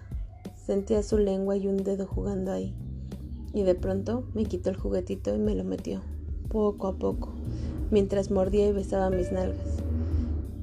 Sentía 0.64 1.02
su 1.02 1.18
lengua 1.18 1.56
y 1.56 1.68
un 1.68 1.84
dedo 1.84 2.06
jugando 2.06 2.52
ahí. 2.52 2.74
Y 3.52 3.64
de 3.64 3.74
pronto 3.74 4.24
me 4.34 4.46
quitó 4.46 4.70
el 4.70 4.76
juguetito 4.76 5.34
y 5.34 5.38
me 5.38 5.54
lo 5.54 5.64
metió, 5.64 6.00
poco 6.48 6.86
a 6.86 6.96
poco, 6.96 7.34
mientras 7.90 8.30
mordía 8.30 8.66
y 8.66 8.72
besaba 8.72 9.10
mis 9.10 9.30
nalgas. 9.30 9.78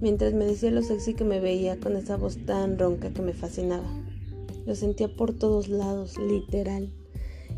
Mientras 0.02 0.34
me 0.34 0.46
decía 0.46 0.72
lo 0.72 0.82
sexy 0.82 1.14
que 1.14 1.24
me 1.24 1.40
veía 1.40 1.80
con 1.80 1.96
esa 1.96 2.18
voz 2.18 2.38
tan 2.46 2.80
ronca 2.80 3.12
que 3.12 3.22
me 3.22 3.34
fascinaba. 3.34 3.88
Lo 4.66 4.74
sentía 4.74 5.16
por 5.16 5.34
todos 5.34 5.70
lados, 5.70 6.18
literal. 6.18 6.90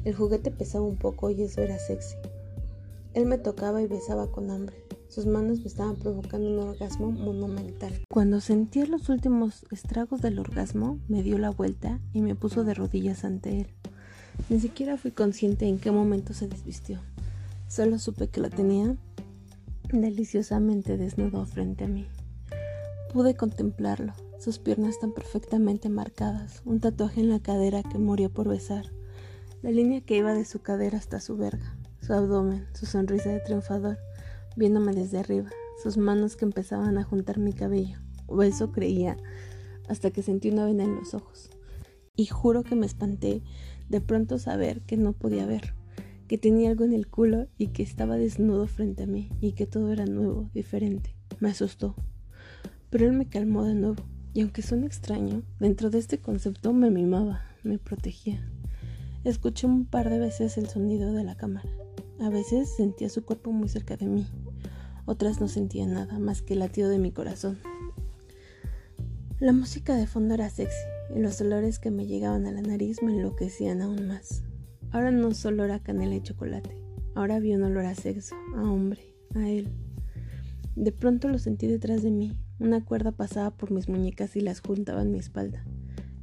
El 0.07 0.15
juguete 0.15 0.51
pesaba 0.51 0.85
un 0.85 0.95
poco 0.95 1.29
y 1.31 1.41
eso 1.41 1.61
era 1.61 1.77
sexy. 1.77 2.15
Él 3.13 3.25
me 3.25 3.37
tocaba 3.37 3.81
y 3.81 3.87
besaba 3.87 4.31
con 4.31 4.51
hambre. 4.51 4.77
Sus 5.09 5.25
manos 5.25 5.59
me 5.59 5.65
estaban 5.65 5.97
provocando 5.97 6.47
un 6.49 6.59
orgasmo 6.59 7.11
monumental. 7.11 7.91
Cuando 8.09 8.39
sentí 8.39 8.85
los 8.85 9.09
últimos 9.09 9.65
estragos 9.69 10.21
del 10.21 10.39
orgasmo, 10.39 10.97
me 11.09 11.23
dio 11.23 11.37
la 11.37 11.49
vuelta 11.49 11.99
y 12.13 12.21
me 12.21 12.35
puso 12.35 12.63
de 12.63 12.73
rodillas 12.73 13.25
ante 13.25 13.59
él. 13.59 13.67
Ni 14.47 14.61
siquiera 14.61 14.95
fui 14.95 15.11
consciente 15.11 15.67
en 15.67 15.77
qué 15.77 15.91
momento 15.91 16.33
se 16.33 16.47
desvistió. 16.47 17.01
Solo 17.67 17.99
supe 17.99 18.29
que 18.29 18.39
lo 18.39 18.49
tenía 18.49 18.95
deliciosamente 19.91 20.95
desnudo 20.95 21.45
frente 21.45 21.83
a 21.83 21.89
mí. 21.89 22.07
Pude 23.11 23.35
contemplarlo, 23.35 24.13
sus 24.39 24.57
piernas 24.57 25.01
tan 25.01 25.11
perfectamente 25.11 25.89
marcadas, 25.89 26.61
un 26.63 26.79
tatuaje 26.79 27.19
en 27.19 27.29
la 27.29 27.41
cadera 27.41 27.83
que 27.83 27.97
murió 27.97 28.29
por 28.29 28.47
besar, 28.47 28.85
La 29.63 29.71
línea 29.71 30.01
que 30.01 30.15
iba 30.15 30.35
de 30.35 30.45
su 30.45 30.61
cadera 30.61 30.99
hasta 30.99 31.19
su 31.19 31.35
verga, 31.35 31.75
su 31.99 32.13
abdomen, 32.13 32.67
su 32.73 32.85
sonrisa 32.85 33.31
de 33.31 33.39
triunfador, 33.39 33.97
viéndome 34.55 34.93
desde 34.93 35.17
arriba, 35.17 35.49
sus 35.81 35.97
manos 35.97 36.35
que 36.35 36.45
empezaban 36.45 36.99
a 36.99 37.03
juntar 37.03 37.39
mi 37.39 37.53
cabello, 37.53 37.97
o 38.27 38.43
eso 38.43 38.71
creía, 38.71 39.17
hasta 39.89 40.11
que 40.11 40.21
sentí 40.21 40.51
una 40.51 40.65
vena 40.65 40.83
en 40.83 40.95
los 40.95 41.15
ojos. 41.15 41.49
Y 42.15 42.27
juro 42.27 42.61
que 42.61 42.75
me 42.75 42.85
espanté 42.85 43.41
de 43.89 43.99
pronto 43.99 44.37
saber 44.37 44.81
que 44.81 44.95
no 44.95 45.13
podía 45.13 45.47
ver, 45.47 45.73
que 46.27 46.37
tenía 46.37 46.69
algo 46.69 46.85
en 46.85 46.93
el 46.93 47.07
culo 47.07 47.47
y 47.57 47.69
que 47.69 47.81
estaba 47.81 48.15
desnudo 48.15 48.67
frente 48.67 49.03
a 49.03 49.07
mí 49.07 49.31
y 49.41 49.53
que 49.53 49.65
todo 49.65 49.91
era 49.91 50.05
nuevo, 50.05 50.51
diferente. 50.53 51.15
Me 51.39 51.49
asustó. 51.49 51.95
Pero 52.91 53.07
él 53.07 53.13
me 53.13 53.27
calmó 53.27 53.63
de 53.63 53.73
nuevo, 53.73 54.03
y 54.35 54.41
aunque 54.41 54.61
suene 54.61 54.85
extraño, 54.85 55.41
dentro 55.59 55.89
de 55.89 55.97
este 55.97 56.19
concepto 56.19 56.73
me 56.73 56.91
mimaba, 56.91 57.41
me 57.63 57.79
protegía. 57.79 58.47
Escuché 59.27 59.67
un 59.67 59.83
par 59.83 60.09
de 60.09 60.19
veces 60.19 60.57
el 60.57 60.69
sonido 60.69 61.11
de 61.11 61.25
la 61.25 61.35
cámara. 61.35 61.69
A 62.17 62.29
veces 62.29 62.73
sentía 62.73 63.09
su 63.09 63.25
cuerpo 63.25 63.51
muy 63.51 63.67
cerca 63.67 63.97
de 63.97 64.05
mí, 64.05 64.25
otras 65.05 65.41
no 65.41 65.49
sentía 65.49 65.85
nada 65.85 66.17
más 66.17 66.41
que 66.41 66.53
el 66.53 66.59
latido 66.59 66.87
de 66.87 66.97
mi 66.97 67.11
corazón. 67.11 67.57
La 69.41 69.51
música 69.51 69.97
de 69.97 70.07
fondo 70.07 70.33
era 70.33 70.49
sexy 70.49 70.77
y 71.13 71.19
los 71.19 71.41
olores 71.41 71.77
que 71.77 71.91
me 71.91 72.07
llegaban 72.07 72.45
a 72.45 72.53
la 72.53 72.61
nariz 72.61 73.03
me 73.03 73.11
enloquecían 73.11 73.81
aún 73.81 74.07
más. 74.07 74.43
Ahora 74.91 75.11
no 75.11 75.33
solo 75.33 75.65
era 75.65 75.83
canela 75.83 76.15
y 76.15 76.21
chocolate, 76.21 76.77
ahora 77.13 77.35
había 77.35 77.57
un 77.57 77.63
olor 77.63 77.83
a 77.83 77.95
sexo, 77.95 78.33
a 78.55 78.63
hombre, 78.63 79.13
a 79.35 79.49
él. 79.49 79.67
De 80.77 80.93
pronto 80.93 81.27
lo 81.27 81.37
sentí 81.37 81.67
detrás 81.67 82.01
de 82.01 82.11
mí, 82.11 82.37
una 82.59 82.85
cuerda 82.85 83.11
pasaba 83.11 83.51
por 83.51 83.71
mis 83.71 83.89
muñecas 83.89 84.37
y 84.37 84.39
las 84.39 84.61
juntaba 84.61 85.01
en 85.01 85.11
mi 85.11 85.19
espalda. 85.19 85.65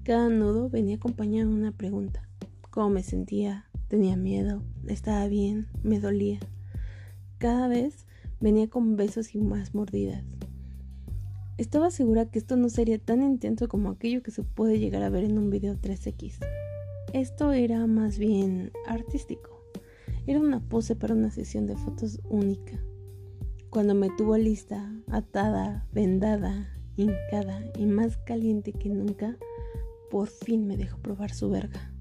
Cada 0.05 0.31
nudo 0.31 0.71
venía 0.71 0.97
acompañado 0.97 1.51
de 1.51 1.55
una 1.55 1.73
pregunta. 1.73 2.27
¿Cómo 2.75 2.91
me 2.91 3.05
sentía? 3.05 3.67
¿Tenía 3.87 4.17
miedo? 4.17 4.65
¿Estaba 4.89 5.29
bien? 5.29 5.69
¿Me 5.85 6.01
dolía? 6.01 6.41
Cada 7.39 7.69
vez 7.69 8.05
venía 8.41 8.69
con 8.69 8.97
besos 8.97 9.37
y 9.37 9.39
más 9.39 9.77
mordidas. 9.77 10.25
Estaba 11.57 11.93
segura 11.93 12.29
que 12.29 12.41
esto 12.41 12.57
no 12.57 12.69
sería 12.69 12.99
tan 12.99 13.23
intenso 13.23 13.69
como 13.69 13.91
aquello 13.91 14.25
que 14.25 14.33
se 14.33 14.43
puede 14.43 14.81
llegar 14.81 15.05
a 15.05 15.09
ver 15.09 15.23
en 15.23 15.39
un 15.39 15.51
video 15.51 15.77
3X. 15.77 16.45
Esto 17.13 17.53
era 17.53 17.87
más 17.87 18.19
bien 18.19 18.73
artístico. 18.89 19.51
Era 20.27 20.41
una 20.41 20.59
pose 20.59 20.97
para 20.97 21.15
una 21.15 21.31
sesión 21.31 21.67
de 21.67 21.77
fotos 21.77 22.21
única. 22.29 22.83
Cuando 23.71 23.95
me 23.95 24.11
tuvo 24.11 24.37
lista, 24.37 24.93
atada, 25.13 25.87
vendada, 25.93 26.77
hincada 26.97 27.63
y 27.79 27.87
más 27.87 28.17
caliente 28.17 28.73
que 28.73 28.89
nunca, 28.89 29.37
por 30.11 30.27
fin 30.27 30.67
me 30.67 30.77
dejó 30.77 30.99
probar 30.99 31.33
su 31.33 31.51
verga. 31.51 31.94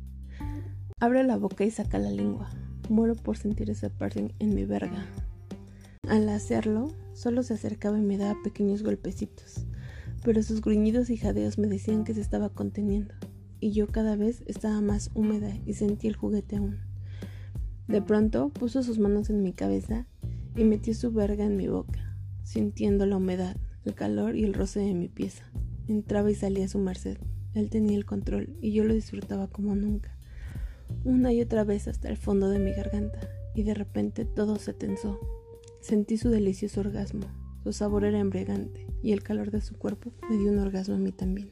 Abre 1.03 1.25
la 1.25 1.35
boca 1.35 1.65
y 1.65 1.69
saca 1.69 1.99
la 1.99 2.11
lengua. 2.11 2.49
Muero 2.87 3.15
por 3.15 3.35
sentir 3.35 3.69
ese 3.69 3.89
parte 3.89 4.33
en 4.39 4.55
mi 4.55 4.63
verga. 4.63 5.05
Al 6.07 6.29
hacerlo, 6.29 6.93
solo 7.11 7.43
se 7.43 7.55
acercaba 7.55 7.99
y 7.99 8.01
me 8.01 8.17
daba 8.17 8.41
pequeños 8.41 8.83
golpecitos, 8.83 9.65
pero 10.23 10.41
sus 10.43 10.61
gruñidos 10.61 11.09
y 11.09 11.17
jadeos 11.17 11.57
me 11.57 11.67
decían 11.67 12.05
que 12.05 12.13
se 12.13 12.21
estaba 12.21 12.47
conteniendo 12.47 13.13
y 13.59 13.73
yo 13.73 13.87
cada 13.87 14.15
vez 14.15 14.45
estaba 14.47 14.79
más 14.79 15.11
húmeda 15.13 15.53
y 15.65 15.73
sentí 15.73 16.07
el 16.07 16.15
juguete 16.15 16.55
aún. 16.55 16.79
De 17.89 18.01
pronto 18.01 18.47
puso 18.47 18.81
sus 18.81 18.97
manos 18.97 19.29
en 19.29 19.43
mi 19.43 19.51
cabeza 19.51 20.07
y 20.55 20.63
metió 20.63 20.93
su 20.93 21.11
verga 21.11 21.43
en 21.43 21.57
mi 21.57 21.67
boca, 21.67 22.15
sintiendo 22.43 23.05
la 23.05 23.17
humedad, 23.17 23.57
el 23.83 23.93
calor 23.93 24.37
y 24.37 24.45
el 24.45 24.53
roce 24.53 24.79
de 24.79 24.93
mi 24.93 25.09
pieza. 25.09 25.43
Entraba 25.89 26.31
y 26.31 26.35
salía 26.35 26.63
a 26.63 26.69
su 26.69 26.79
merced. 26.79 27.17
Él 27.55 27.69
tenía 27.69 27.97
el 27.97 28.05
control 28.05 28.55
y 28.61 28.71
yo 28.71 28.85
lo 28.85 28.93
disfrutaba 28.93 29.49
como 29.49 29.75
nunca. 29.75 30.12
Una 31.05 31.33
y 31.33 31.41
otra 31.41 31.63
vez 31.63 31.87
hasta 31.87 32.07
el 32.07 32.17
fondo 32.17 32.49
de 32.49 32.59
mi 32.59 32.71
garganta 32.71 33.19
y 33.55 33.63
de 33.63 33.73
repente 33.73 34.23
todo 34.23 34.57
se 34.57 34.73
tensó. 34.73 35.19
Sentí 35.81 36.17
su 36.17 36.29
delicioso 36.29 36.79
orgasmo. 36.79 37.25
Su 37.63 37.73
sabor 37.73 38.05
era 38.05 38.19
embriagante 38.19 38.87
y 39.01 39.11
el 39.11 39.21
calor 39.21 39.51
de 39.51 39.61
su 39.61 39.77
cuerpo 39.77 40.13
me 40.29 40.37
dio 40.37 40.51
un 40.51 40.59
orgasmo 40.59 40.95
a 40.95 40.99
mí 40.99 41.11
también. 41.11 41.51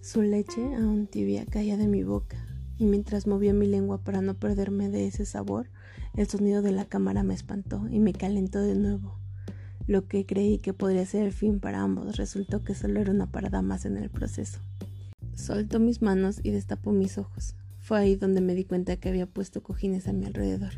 Su 0.00 0.22
leche 0.22 0.74
aún 0.76 1.08
tibia 1.08 1.44
caía 1.46 1.76
de 1.76 1.88
mi 1.88 2.04
boca, 2.04 2.46
y 2.78 2.86
mientras 2.86 3.26
movía 3.26 3.52
mi 3.52 3.66
lengua 3.66 4.02
para 4.02 4.22
no 4.22 4.34
perderme 4.34 4.88
de 4.88 5.06
ese 5.06 5.26
sabor, 5.26 5.68
el 6.16 6.26
sonido 6.26 6.62
de 6.62 6.72
la 6.72 6.86
cámara 6.86 7.22
me 7.22 7.34
espantó 7.34 7.86
y 7.90 7.98
me 7.98 8.12
calentó 8.12 8.60
de 8.60 8.76
nuevo. 8.76 9.18
Lo 9.86 10.06
que 10.06 10.24
creí 10.24 10.58
que 10.58 10.72
podría 10.72 11.04
ser 11.04 11.24
el 11.26 11.32
fin 11.32 11.60
para 11.60 11.82
ambos 11.82 12.16
resultó 12.16 12.62
que 12.62 12.74
solo 12.74 13.00
era 13.00 13.10
una 13.10 13.30
parada 13.30 13.62
más 13.62 13.84
en 13.84 13.96
el 13.96 14.10
proceso. 14.10 14.60
Soltó 15.34 15.80
mis 15.80 16.00
manos 16.00 16.40
y 16.42 16.50
destapó 16.50 16.92
mis 16.92 17.18
ojos. 17.18 17.56
Fue 17.90 17.98
ahí 17.98 18.14
donde 18.14 18.40
me 18.40 18.54
di 18.54 18.62
cuenta 18.62 18.94
que 18.98 19.08
había 19.08 19.26
puesto 19.26 19.64
cojines 19.64 20.06
a 20.06 20.12
mi 20.12 20.24
alrededor. 20.24 20.74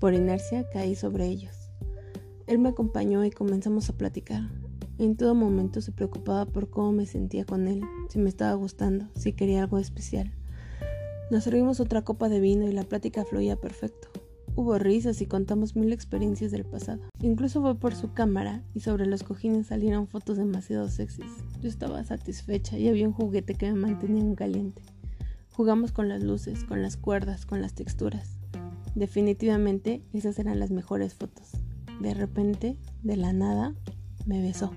Por 0.00 0.14
inercia 0.14 0.68
caí 0.68 0.96
sobre 0.96 1.28
ellos. 1.28 1.70
Él 2.48 2.58
me 2.58 2.70
acompañó 2.70 3.24
y 3.24 3.30
comenzamos 3.30 3.88
a 3.88 3.92
platicar. 3.92 4.42
En 4.98 5.16
todo 5.16 5.36
momento 5.36 5.80
se 5.80 5.92
preocupaba 5.92 6.44
por 6.44 6.70
cómo 6.70 6.90
me 6.90 7.06
sentía 7.06 7.44
con 7.44 7.68
él, 7.68 7.82
si 8.08 8.18
me 8.18 8.28
estaba 8.28 8.52
gustando, 8.54 9.06
si 9.14 9.32
quería 9.32 9.60
algo 9.62 9.78
especial. 9.78 10.32
Nos 11.30 11.44
servimos 11.44 11.78
otra 11.78 12.02
copa 12.02 12.28
de 12.28 12.40
vino 12.40 12.68
y 12.68 12.72
la 12.72 12.82
plática 12.82 13.24
fluía 13.24 13.54
perfecto. 13.54 14.08
Hubo 14.56 14.76
risas 14.76 15.20
y 15.20 15.26
contamos 15.26 15.76
mil 15.76 15.92
experiencias 15.92 16.50
del 16.50 16.64
pasado. 16.64 17.04
Incluso 17.22 17.60
fue 17.60 17.78
por 17.78 17.94
su 17.94 18.12
cámara 18.12 18.64
y 18.74 18.80
sobre 18.80 19.06
los 19.06 19.22
cojines 19.22 19.68
salieron 19.68 20.08
fotos 20.08 20.36
demasiado 20.36 20.88
sexys. 20.88 21.44
Yo 21.62 21.68
estaba 21.68 22.02
satisfecha 22.02 22.76
y 22.76 22.88
había 22.88 23.06
un 23.06 23.14
juguete 23.14 23.54
que 23.54 23.70
me 23.70 23.78
mantenía 23.78 24.20
en 24.20 24.34
caliente. 24.34 24.82
Jugamos 25.56 25.92
con 25.92 26.08
las 26.08 26.20
luces, 26.20 26.64
con 26.64 26.82
las 26.82 26.96
cuerdas, 26.96 27.46
con 27.46 27.62
las 27.62 27.74
texturas. 27.74 28.40
Definitivamente 28.96 30.02
esas 30.12 30.36
eran 30.40 30.58
las 30.58 30.72
mejores 30.72 31.14
fotos. 31.14 31.52
De 32.00 32.12
repente, 32.12 32.76
de 33.04 33.16
la 33.16 33.32
nada, 33.32 33.72
me 34.26 34.42
besó. 34.42 34.72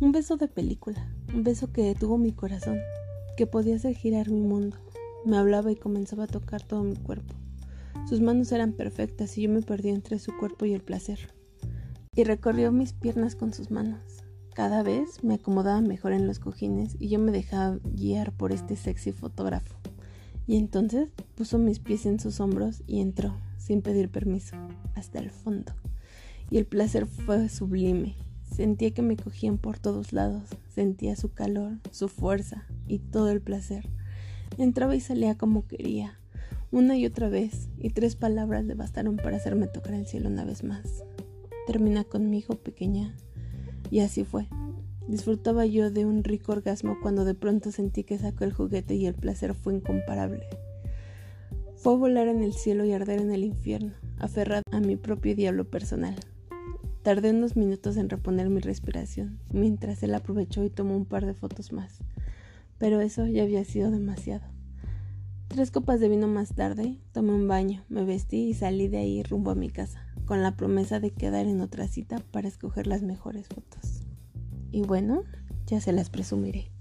Un 0.00 0.10
beso 0.10 0.36
de 0.36 0.48
película, 0.48 1.08
un 1.32 1.44
beso 1.44 1.72
que 1.72 1.84
detuvo 1.84 2.18
mi 2.18 2.32
corazón, 2.32 2.80
que 3.36 3.46
podía 3.46 3.76
hacer 3.76 3.94
girar 3.94 4.30
mi 4.30 4.40
mundo. 4.40 4.78
Me 5.24 5.36
hablaba 5.36 5.70
y 5.70 5.76
comenzaba 5.76 6.24
a 6.24 6.26
tocar 6.26 6.64
todo 6.64 6.82
mi 6.82 6.96
cuerpo. 6.96 7.32
Sus 8.08 8.20
manos 8.20 8.50
eran 8.50 8.72
perfectas 8.72 9.38
y 9.38 9.42
yo 9.42 9.48
me 9.48 9.62
perdí 9.62 9.90
entre 9.90 10.18
su 10.18 10.36
cuerpo 10.36 10.64
y 10.64 10.74
el 10.74 10.82
placer. 10.82 11.20
Y 12.16 12.24
recorrió 12.24 12.72
mis 12.72 12.94
piernas 12.94 13.36
con 13.36 13.54
sus 13.54 13.70
manos. 13.70 14.00
Cada 14.54 14.82
vez 14.82 15.24
me 15.24 15.34
acomodaba 15.34 15.80
mejor 15.80 16.12
en 16.12 16.26
los 16.26 16.38
cojines 16.38 16.96
y 16.98 17.08
yo 17.08 17.18
me 17.18 17.32
dejaba 17.32 17.78
guiar 17.84 18.32
por 18.32 18.52
este 18.52 18.76
sexy 18.76 19.12
fotógrafo. 19.12 19.74
Y 20.46 20.56
entonces 20.56 21.08
puso 21.34 21.58
mis 21.58 21.78
pies 21.78 22.06
en 22.06 22.20
sus 22.20 22.40
hombros 22.40 22.82
y 22.86 23.00
entró, 23.00 23.36
sin 23.58 23.80
pedir 23.82 24.10
permiso, 24.10 24.56
hasta 24.94 25.18
el 25.18 25.30
fondo 25.30 25.72
y 26.52 26.58
el 26.58 26.66
placer 26.66 27.06
fue 27.06 27.48
sublime. 27.48 28.14
Sentía 28.44 28.90
que 28.90 29.00
me 29.00 29.16
cogían 29.16 29.56
por 29.56 29.78
todos 29.78 30.12
lados, 30.12 30.50
sentía 30.68 31.16
su 31.16 31.32
calor, 31.32 31.78
su 31.90 32.08
fuerza 32.08 32.66
y 32.86 32.98
todo 32.98 33.30
el 33.30 33.40
placer. 33.40 33.88
Entraba 34.58 34.94
y 34.94 35.00
salía 35.00 35.38
como 35.38 35.66
quería, 35.66 36.18
una 36.70 36.98
y 36.98 37.06
otra 37.06 37.30
vez, 37.30 37.70
y 37.78 37.88
tres 37.88 38.16
palabras 38.16 38.66
le 38.66 38.74
bastaron 38.74 39.16
para 39.16 39.38
hacerme 39.38 39.66
tocar 39.66 39.94
el 39.94 40.06
cielo 40.06 40.28
una 40.28 40.44
vez 40.44 40.62
más. 40.62 41.04
Termina 41.66 42.04
conmigo, 42.04 42.56
pequeña. 42.56 43.16
Y 43.92 44.00
así 44.00 44.24
fue. 44.24 44.48
Disfrutaba 45.06 45.66
yo 45.66 45.90
de 45.90 46.06
un 46.06 46.24
rico 46.24 46.52
orgasmo 46.52 46.96
cuando 47.02 47.26
de 47.26 47.34
pronto 47.34 47.70
sentí 47.70 48.04
que 48.04 48.16
sacó 48.16 48.44
el 48.44 48.52
juguete 48.54 48.94
y 48.94 49.04
el 49.04 49.12
placer 49.12 49.52
fue 49.52 49.74
incomparable. 49.74 50.46
Fue 51.76 51.98
volar 51.98 52.26
en 52.28 52.42
el 52.42 52.54
cielo 52.54 52.86
y 52.86 52.94
arder 52.94 53.20
en 53.20 53.32
el 53.32 53.44
infierno, 53.44 53.92
aferrado 54.18 54.62
a 54.72 54.80
mi 54.80 54.96
propio 54.96 55.36
diablo 55.36 55.66
personal. 55.66 56.16
Tardé 57.02 57.32
unos 57.32 57.54
minutos 57.54 57.98
en 57.98 58.08
reponer 58.08 58.48
mi 58.48 58.60
respiración, 58.60 59.38
mientras 59.52 60.02
él 60.02 60.14
aprovechó 60.14 60.64
y 60.64 60.70
tomó 60.70 60.96
un 60.96 61.04
par 61.04 61.26
de 61.26 61.34
fotos 61.34 61.70
más. 61.70 61.98
Pero 62.78 63.02
eso 63.02 63.26
ya 63.26 63.42
había 63.42 63.62
sido 63.66 63.90
demasiado. 63.90 64.51
Tres 65.52 65.70
copas 65.70 66.00
de 66.00 66.08
vino 66.08 66.28
más 66.28 66.54
tarde, 66.54 66.96
tomé 67.12 67.34
un 67.34 67.46
baño, 67.46 67.84
me 67.90 68.06
vestí 68.06 68.48
y 68.48 68.54
salí 68.54 68.88
de 68.88 68.96
ahí 68.96 69.22
rumbo 69.22 69.50
a 69.50 69.54
mi 69.54 69.68
casa, 69.68 70.02
con 70.24 70.42
la 70.42 70.56
promesa 70.56 70.98
de 70.98 71.10
quedar 71.10 71.44
en 71.44 71.60
otra 71.60 71.88
cita 71.88 72.22
para 72.30 72.48
escoger 72.48 72.86
las 72.86 73.02
mejores 73.02 73.48
fotos. 73.48 74.00
Y 74.70 74.80
bueno, 74.80 75.24
ya 75.66 75.78
se 75.82 75.92
las 75.92 76.08
presumiré. 76.08 76.71